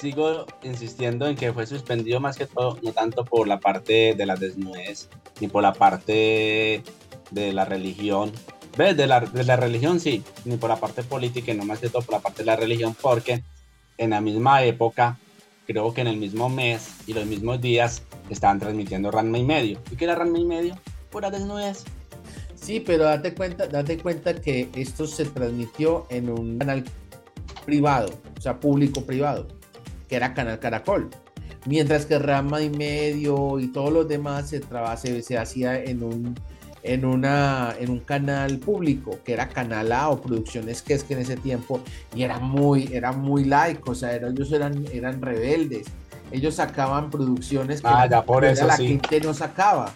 Sigo 0.00 0.46
insistiendo 0.62 1.26
en 1.26 1.36
que 1.36 1.52
fue 1.52 1.66
suspendido 1.66 2.20
más 2.20 2.36
que 2.36 2.46
todo, 2.46 2.78
no 2.82 2.92
tanto 2.92 3.24
por 3.24 3.46
la 3.46 3.60
parte 3.60 4.14
de 4.14 4.26
la 4.26 4.36
desnudez, 4.36 5.08
ni 5.40 5.48
por 5.48 5.62
la 5.62 5.74
parte 5.74 6.82
de 7.30 7.52
la 7.52 7.64
religión. 7.64 8.32
¿Ves? 8.76 8.96
De 8.96 9.06
la, 9.06 9.20
de 9.20 9.44
la 9.44 9.56
religión 9.56 10.00
sí, 10.00 10.22
ni 10.44 10.56
por 10.56 10.70
la 10.70 10.76
parte 10.76 11.02
política, 11.02 11.52
no 11.54 11.64
más 11.64 11.80
que 11.80 11.88
todo 11.88 12.02
por 12.02 12.14
la 12.14 12.20
parte 12.20 12.42
de 12.42 12.46
la 12.46 12.56
religión, 12.56 12.96
porque 13.00 13.42
en 13.98 14.10
la 14.10 14.20
misma 14.20 14.64
época, 14.64 15.18
creo 15.66 15.92
que 15.92 16.00
en 16.00 16.06
el 16.06 16.16
mismo 16.16 16.48
mes 16.48 16.94
y 17.06 17.12
los 17.12 17.26
mismos 17.26 17.60
días, 17.60 18.02
estaban 18.30 18.60
transmitiendo 18.60 19.10
Ranma 19.10 19.38
y 19.38 19.44
medio. 19.44 19.80
¿Y 19.90 19.96
qué 19.96 20.04
era 20.04 20.14
Ranma 20.14 20.38
y 20.38 20.44
medio? 20.44 20.78
Pura 21.10 21.30
desnudez. 21.30 21.84
Sí, 22.54 22.80
pero 22.80 23.04
date 23.04 23.34
cuenta, 23.34 23.66
date 23.66 23.98
cuenta 23.98 24.34
que 24.34 24.68
esto 24.74 25.06
se 25.06 25.24
transmitió 25.24 26.06
en 26.10 26.30
un 26.30 26.58
canal 26.58 26.84
privado, 27.64 28.10
o 28.38 28.40
sea, 28.40 28.60
público-privado, 28.60 29.48
que 30.10 30.16
era 30.16 30.34
Canal 30.34 30.58
Caracol. 30.58 31.08
Mientras 31.66 32.04
que 32.04 32.18
Rama 32.18 32.60
y 32.62 32.68
Medio 32.68 33.60
y 33.60 33.68
todos 33.68 33.92
los 33.92 34.08
demás 34.08 34.48
se, 34.50 34.60
se, 34.96 35.22
se 35.22 35.38
hacía 35.38 35.80
en 35.80 36.02
un, 36.02 36.34
en, 36.82 37.04
una, 37.04 37.74
en 37.78 37.90
un 37.90 38.00
canal 38.00 38.58
público, 38.58 39.18
que 39.24 39.34
era 39.34 39.48
Canal 39.48 39.92
A 39.92 40.08
o 40.08 40.20
Producciones 40.20 40.82
que 40.82 40.94
es 40.94 41.04
que 41.04 41.14
en 41.14 41.20
ese 41.20 41.36
tiempo, 41.36 41.80
y 42.14 42.24
era 42.24 42.40
muy, 42.40 42.90
era 42.92 43.12
muy 43.12 43.44
laico, 43.44 43.92
o 43.92 43.94
sea, 43.94 44.16
ellos 44.16 44.50
eran, 44.52 44.84
eran 44.92 45.22
rebeldes. 45.22 45.86
Ellos 46.32 46.54
sacaban 46.54 47.10
producciones 47.10 47.80
que 47.80 47.88
ah, 47.88 48.06
ya 48.08 48.24
por 48.24 48.44
eso, 48.44 48.66
la 48.66 48.76
sí. 48.76 48.86
gente 48.86 49.20
no 49.20 49.34
sacaba 49.34 49.94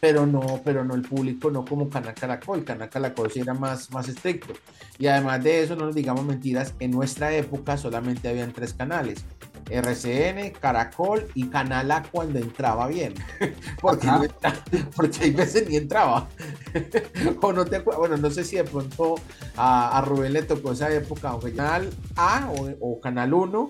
pero 0.00 0.26
no, 0.26 0.60
pero 0.64 0.84
no 0.84 0.94
el 0.94 1.02
público, 1.02 1.50
no 1.50 1.64
como 1.64 1.88
Canal 1.88 2.14
Caracol. 2.14 2.64
Canal 2.64 2.88
Caracol 2.88 3.30
sí 3.30 3.40
era 3.40 3.54
más, 3.54 3.90
más 3.90 4.08
estricto. 4.08 4.54
Y 4.98 5.06
además 5.06 5.44
de 5.44 5.62
eso, 5.62 5.76
no 5.76 5.86
nos 5.86 5.94
digamos 5.94 6.24
mentiras, 6.24 6.74
en 6.80 6.90
nuestra 6.90 7.34
época 7.34 7.76
solamente 7.76 8.28
habían 8.28 8.52
tres 8.52 8.72
canales. 8.72 9.24
RCN, 9.70 10.52
Caracol 10.58 11.28
y 11.34 11.46
Canal 11.48 11.90
A 11.90 12.02
cuando 12.02 12.38
entraba 12.38 12.88
bien. 12.88 13.14
porque, 13.80 14.06
no 14.06 14.24
entraba, 14.24 14.56
porque 14.96 15.24
hay 15.24 15.30
veces 15.32 15.68
ni 15.68 15.76
entraba. 15.76 16.28
o 17.42 17.52
no 17.52 17.64
te 17.66 17.78
bueno, 17.80 18.16
no 18.16 18.30
sé 18.30 18.42
si 18.42 18.56
de 18.56 18.64
pronto 18.64 19.16
a, 19.56 19.98
a, 19.98 20.00
Rubén 20.00 20.32
le 20.32 20.42
tocó 20.42 20.72
esa 20.72 20.92
época, 20.92 21.28
aunque 21.28 21.52
Canal 21.52 21.90
A 22.16 22.50
o, 22.50 22.70
o 22.80 23.00
Canal 23.00 23.34
1 23.34 23.68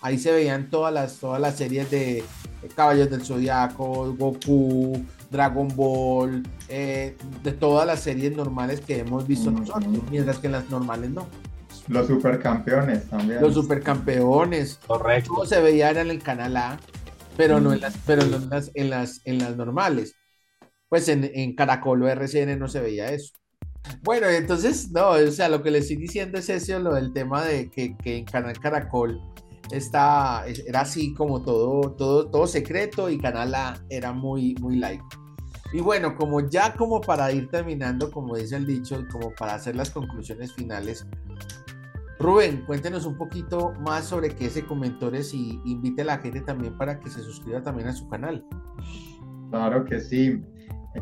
ahí 0.00 0.18
se 0.18 0.32
veían 0.32 0.70
todas 0.70 0.92
las, 0.92 1.16
todas 1.16 1.40
las 1.40 1.56
series 1.56 1.90
de 1.90 2.24
Caballos 2.74 3.10
del 3.10 3.24
Zodiaco, 3.24 4.14
Goku, 4.14 5.04
Dragon 5.30 5.68
Ball, 5.74 6.42
eh, 6.68 7.16
de 7.42 7.52
todas 7.52 7.86
las 7.86 8.00
series 8.00 8.34
normales 8.34 8.80
que 8.80 9.00
hemos 9.00 9.26
visto 9.26 9.50
nosotros, 9.50 9.86
mientras 10.10 10.38
que 10.38 10.46
en 10.46 10.52
las 10.52 10.70
normales 10.70 11.10
no. 11.10 11.26
Los 11.88 12.06
supercampeones 12.06 13.08
también. 13.08 13.40
Los 13.40 13.54
supercampeones. 13.54 14.78
Correcto. 14.86 15.34
Todo 15.34 15.46
se 15.46 15.60
veía 15.60 15.90
en 15.90 16.10
el 16.10 16.22
canal 16.22 16.56
A, 16.56 16.78
pero 17.36 17.60
no 17.60 17.72
en 17.72 17.80
las, 17.80 17.96
pero 18.06 18.24
no 18.24 18.36
en 18.36 18.50
las, 18.50 18.70
en 18.74 18.90
las, 18.90 19.20
en 19.24 19.38
las 19.38 19.56
normales. 19.56 20.14
Pues 20.88 21.08
en, 21.08 21.30
en 21.34 21.54
Caracol 21.54 22.02
o 22.02 22.08
RCN 22.08 22.58
no 22.58 22.68
se 22.68 22.80
veía 22.80 23.10
eso. 23.10 23.32
Bueno, 24.02 24.26
entonces, 24.28 24.90
no, 24.90 25.10
o 25.10 25.30
sea, 25.30 25.48
lo 25.48 25.62
que 25.62 25.70
le 25.70 25.78
estoy 25.78 25.96
diciendo 25.96 26.38
es 26.38 26.48
eso, 26.48 26.78
lo 26.78 26.94
del 26.94 27.12
tema 27.12 27.44
de 27.44 27.70
que, 27.70 27.96
que 27.96 28.18
en 28.18 28.24
Canal 28.24 28.58
Caracol 28.58 29.20
está, 29.70 30.44
era 30.66 30.80
así 30.80 31.14
como 31.14 31.42
todo, 31.42 31.92
todo, 31.92 32.30
todo 32.30 32.46
secreto 32.46 33.10
y 33.10 33.18
Canal 33.18 33.54
A 33.54 33.82
era 33.88 34.12
muy, 34.12 34.54
muy 34.60 34.76
laico. 34.76 35.08
Y 35.72 35.80
bueno, 35.80 36.16
como 36.16 36.40
ya 36.40 36.74
como 36.74 37.00
para 37.00 37.30
ir 37.32 37.50
terminando, 37.50 38.10
como 38.10 38.36
dice 38.36 38.56
el 38.56 38.66
dicho, 38.66 38.98
y 39.00 39.06
como 39.08 39.32
para 39.32 39.54
hacer 39.54 39.76
las 39.76 39.90
conclusiones 39.90 40.52
finales, 40.54 41.06
Rubén, 42.18 42.64
cuéntenos 42.66 43.06
un 43.06 43.16
poquito 43.16 43.72
más 43.80 44.06
sobre 44.06 44.30
qué 44.30 44.46
es 44.46 44.62
Comentores 44.64 45.32
y 45.34 45.60
invite 45.64 46.02
a 46.02 46.06
la 46.06 46.18
gente 46.18 46.40
también 46.40 46.76
para 46.76 46.98
que 46.98 47.10
se 47.10 47.20
suscriba 47.20 47.62
también 47.62 47.88
a 47.88 47.92
su 47.92 48.08
canal. 48.08 48.44
Claro 49.50 49.84
que 49.84 50.00
sí. 50.00 50.42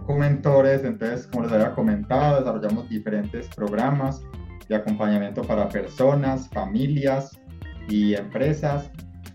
Comentores, 0.06 0.84
entonces, 0.84 1.26
como 1.26 1.44
les 1.44 1.52
había 1.52 1.74
comentado, 1.74 2.40
desarrollamos 2.40 2.88
diferentes 2.88 3.48
programas 3.54 4.20
de 4.68 4.76
acompañamiento 4.76 5.42
para 5.42 5.68
personas, 5.70 6.50
familias, 6.50 7.30
y 7.88 8.14
empresas. 8.14 8.90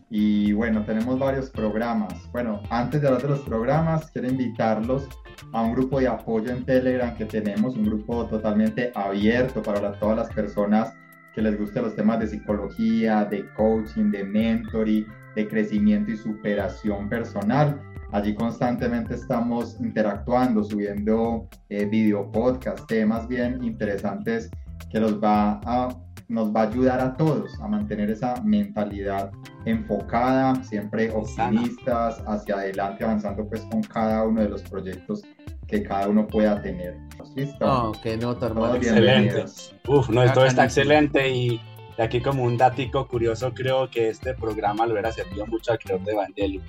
Y 0.10 0.54
bueno, 0.54 0.84
tenemos 0.84 1.18
varios 1.20 1.50
programas. 1.50 2.14
Bueno, 2.32 2.62
antes 2.70 3.02
de 3.02 3.08
hablar 3.08 3.24
de 3.24 3.30
los 3.30 3.40
programas, 3.42 4.12
quiero 4.12 4.30
invitarlos 4.30 5.08
a 5.54 5.62
un 5.62 5.74
grupo 5.74 6.00
de 6.00 6.08
apoyo 6.08 6.52
en 6.52 6.66
Telegram 6.66 7.16
que 7.16 7.26
tenemos, 7.26 7.76
un 7.76 7.86
grupo 7.86 8.26
totalmente 8.26 8.92
abierto 8.96 9.62
para 9.62 9.94
todas 10.00 10.18
las 10.18 10.30
personas 10.34 10.94
que 11.34 11.42
les 11.42 11.58
gusten 11.58 11.84
los 11.84 11.96
temas 11.96 12.20
de 12.20 12.28
psicología, 12.28 13.26
de 13.26 13.46
coaching, 13.54 14.12
de 14.12 14.24
mentoring, 14.24 15.08
de 15.36 15.48
crecimiento 15.48 16.12
y 16.12 16.18
superación 16.18 17.08
personal. 17.10 17.82
Allí 18.12 18.36
constantemente 18.36 19.16
estamos 19.16 19.80
interactuando, 19.80 20.64
subiendo 20.64 21.48
eh, 21.70 21.86
video 21.86 22.30
podcast, 22.30 22.86
temas 22.88 23.28
bien 23.28 23.64
interesantes 23.64 24.52
que 24.92 25.00
los 25.00 25.24
va 25.24 25.62
a 25.66 25.90
nos 26.32 26.56
va 26.56 26.62
a 26.62 26.68
ayudar 26.68 27.02
a 27.02 27.18
todos 27.18 27.60
a 27.60 27.68
mantener 27.68 28.10
esa 28.10 28.42
mentalidad 28.42 29.32
enfocada, 29.66 30.56
siempre 30.64 31.12
optimistas, 31.12 32.24
hacia 32.26 32.56
adelante, 32.56 33.04
avanzando 33.04 33.48
pues 33.48 33.62
con 33.70 33.82
cada 33.82 34.24
uno 34.24 34.42
de 34.42 34.50
los 34.50 34.62
proyectos 34.64 35.24
que 35.68 35.84
cada 35.84 36.08
uno 36.08 36.26
pueda 36.26 36.62
tener. 36.62 36.98
¿Listo? 37.36 37.66
Oh, 37.66 37.92
qué 38.02 38.16
nota, 38.16 38.48
hermano. 38.48 38.76
Excelente. 38.76 39.44
Uf, 39.88 40.10
no, 40.10 40.24
esto 40.24 40.46
está 40.46 40.64
excelente 40.64 41.30
y 41.30 41.62
aquí 41.98 42.22
como 42.22 42.44
un 42.44 42.58
datico 42.58 43.08
curioso, 43.10 43.54
creo 43.54 43.90
que 43.90 44.10
este 44.10 44.34
programa 44.34 44.86
lo 44.86 44.94
hubiera 44.94 45.12
servido 45.12 45.46
mucho 45.48 45.74
al 45.74 45.80
creador 45.80 46.06
de 46.06 46.14
Evangelion, 46.14 46.64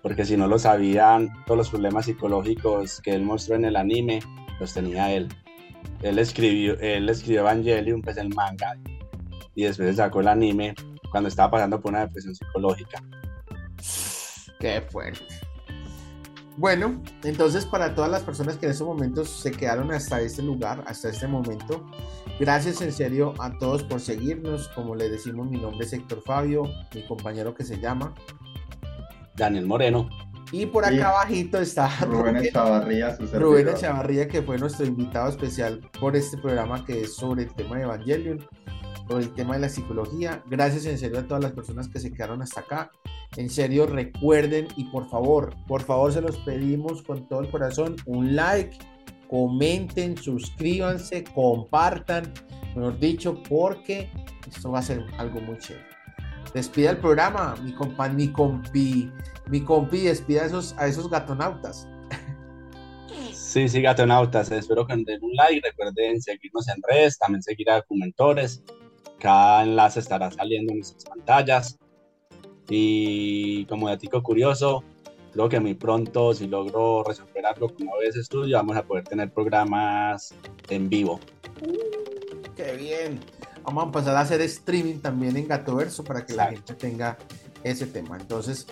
porque 0.00 0.24
si 0.24 0.36
no 0.36 0.46
lo 0.46 0.60
sabían, 0.60 1.44
todos 1.44 1.58
los 1.58 1.70
problemas 1.70 2.04
psicológicos 2.04 3.00
que 3.00 3.10
él 3.14 3.22
mostró 3.22 3.56
en 3.56 3.64
el 3.64 3.74
anime, 3.74 4.20
los 4.60 4.74
tenía 4.74 5.12
él. 5.12 5.28
Él 6.02 6.20
escribió, 6.20 6.78
él 6.78 7.08
escribió 7.08 7.40
Evangelion, 7.40 8.00
pues 8.00 8.16
el 8.16 8.28
manga, 8.34 8.76
y 9.58 9.64
después 9.64 9.96
sacó 9.96 10.20
el 10.20 10.28
anime 10.28 10.72
cuando 11.10 11.28
estaba 11.28 11.50
pasando 11.50 11.80
por 11.80 11.90
una 11.90 12.02
depresión 12.02 12.32
psicológica. 12.32 13.02
Qué 14.60 14.80
fuerte. 14.88 15.26
Bueno, 16.56 17.02
entonces 17.24 17.66
para 17.66 17.92
todas 17.92 18.08
las 18.08 18.22
personas 18.22 18.56
que 18.56 18.66
en 18.66 18.72
estos 18.72 18.86
momentos 18.86 19.28
se 19.28 19.50
quedaron 19.50 19.90
hasta 19.90 20.20
este 20.20 20.42
lugar, 20.42 20.84
hasta 20.86 21.08
este 21.08 21.26
momento, 21.26 21.84
gracias 22.38 22.80
en 22.82 22.92
serio 22.92 23.34
a 23.40 23.50
todos 23.58 23.82
por 23.82 24.00
seguirnos. 24.00 24.68
Como 24.68 24.94
le 24.94 25.10
decimos, 25.10 25.50
mi 25.50 25.58
nombre 25.58 25.84
es 25.84 25.92
Héctor 25.92 26.22
Fabio, 26.24 26.62
mi 26.94 27.04
compañero 27.08 27.52
que 27.52 27.64
se 27.64 27.80
llama 27.80 28.14
Daniel 29.34 29.66
Moreno. 29.66 30.08
Y 30.52 30.66
por 30.66 30.84
acá 30.84 31.08
abajito 31.08 31.60
está 31.60 31.88
Rubén 32.06 32.36
Echavarría, 32.36 33.16
su 33.16 33.26
Rubén 33.26 33.70
Echavarría, 33.70 34.28
que 34.28 34.40
fue 34.40 34.56
nuestro 34.56 34.86
invitado 34.86 35.30
especial 35.30 35.80
por 35.98 36.14
este 36.14 36.38
programa 36.38 36.84
que 36.84 37.00
es 37.00 37.16
sobre 37.16 37.42
el 37.42 37.54
tema 37.54 37.76
de 37.76 37.82
Evangelion 37.82 38.46
por 39.08 39.20
el 39.20 39.32
tema 39.34 39.54
de 39.54 39.60
la 39.60 39.68
psicología. 39.68 40.42
Gracias 40.46 40.84
en 40.86 40.98
serio 40.98 41.18
a 41.18 41.26
todas 41.26 41.42
las 41.42 41.52
personas 41.52 41.88
que 41.88 41.98
se 41.98 42.12
quedaron 42.12 42.42
hasta 42.42 42.60
acá. 42.60 42.90
En 43.36 43.50
serio, 43.50 43.86
recuerden 43.86 44.68
y 44.76 44.84
por 44.84 45.08
favor, 45.08 45.54
por 45.66 45.82
favor 45.82 46.12
se 46.12 46.20
los 46.20 46.36
pedimos 46.38 47.02
con 47.02 47.28
todo 47.28 47.40
el 47.40 47.50
corazón 47.50 47.96
un 48.06 48.36
like, 48.36 48.78
comenten, 49.28 50.16
suscríbanse, 50.16 51.24
compartan, 51.24 52.32
mejor 52.76 52.98
dicho, 52.98 53.42
porque 53.48 54.10
esto 54.46 54.70
va 54.70 54.80
a 54.80 54.82
ser 54.82 55.04
algo 55.18 55.40
muy 55.40 55.58
chévere. 55.58 55.86
Despida 56.54 56.90
el 56.90 56.98
programa, 56.98 57.54
mi 57.62 57.72
compa, 57.72 58.08
mi 58.08 58.28
compi, 58.28 59.10
mi 59.48 59.60
compi, 59.62 60.00
despida 60.00 60.42
a 60.42 60.46
esos, 60.46 60.74
a 60.78 60.86
esos 60.86 61.10
gatonautas. 61.10 61.88
Sí, 63.32 63.66
sí, 63.66 63.80
gatonautas. 63.80 64.50
Espero 64.50 64.86
que 64.86 64.94
den 64.94 65.22
un 65.22 65.34
like. 65.34 65.66
Recuerden 65.66 66.20
seguirnos 66.20 66.68
en 66.68 66.82
redes, 66.86 67.18
también 67.18 67.42
seguir 67.42 67.70
a 67.70 67.76
Documentores. 67.76 68.62
Cada 69.18 69.64
enlace 69.64 70.00
estará 70.00 70.30
saliendo 70.30 70.72
en 70.72 70.78
nuestras 70.78 71.04
pantallas. 71.04 71.78
Y 72.68 73.64
como 73.66 73.88
dato 73.88 74.22
curioso, 74.22 74.84
creo 75.32 75.48
que 75.48 75.60
muy 75.60 75.74
pronto, 75.74 76.34
si 76.34 76.46
logro 76.46 77.02
resolver 77.02 77.46
algo 77.46 77.68
como 77.74 78.00
ese 78.00 78.20
estudio, 78.20 78.56
vamos 78.56 78.76
a 78.76 78.82
poder 78.82 79.04
tener 79.04 79.32
programas 79.32 80.34
en 80.68 80.88
vivo. 80.88 81.18
Uh, 81.62 82.54
¡Qué 82.54 82.72
bien! 82.76 83.20
Vamos 83.64 83.84
a 83.84 83.86
empezar 83.86 84.16
a 84.16 84.20
hacer 84.20 84.40
streaming 84.42 84.98
también 84.98 85.36
en 85.36 85.48
Gatoverso 85.48 86.04
para 86.04 86.24
que 86.24 86.34
la 86.34 86.46
gente 86.46 86.74
tenga 86.74 87.18
ese 87.62 87.86
tema. 87.86 88.16
Entonces, 88.18 88.66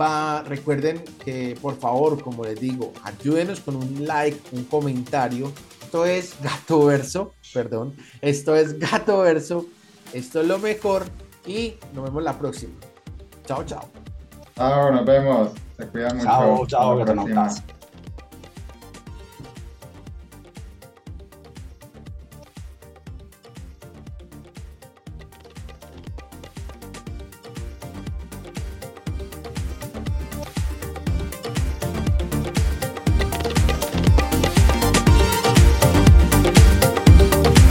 va, 0.00 0.42
recuerden 0.42 1.02
que 1.24 1.56
por 1.60 1.78
favor, 1.78 2.22
como 2.22 2.44
les 2.44 2.60
digo, 2.60 2.92
ayúdenos 3.04 3.60
con 3.60 3.76
un 3.76 4.06
like, 4.06 4.38
un 4.52 4.64
comentario. 4.64 5.52
Esto 5.82 6.04
es 6.04 6.34
Gatoverso, 6.42 7.32
perdón. 7.52 7.94
Esto 8.20 8.56
es 8.56 8.78
Gatoverso 8.78 9.66
esto 10.14 10.40
es 10.40 10.46
lo 10.46 10.58
mejor 10.58 11.04
y 11.44 11.74
nos 11.92 12.04
vemos 12.04 12.22
la 12.22 12.38
próxima. 12.38 12.74
Chao, 13.46 13.64
chao. 13.64 13.84
Chao, 14.54 14.92
nos 14.92 15.04
vemos. 15.04 15.50
Se 15.76 15.86
cuidan 15.88 16.16
mucho. 16.16 16.66
Chao, 16.68 17.04
chao, 17.04 17.64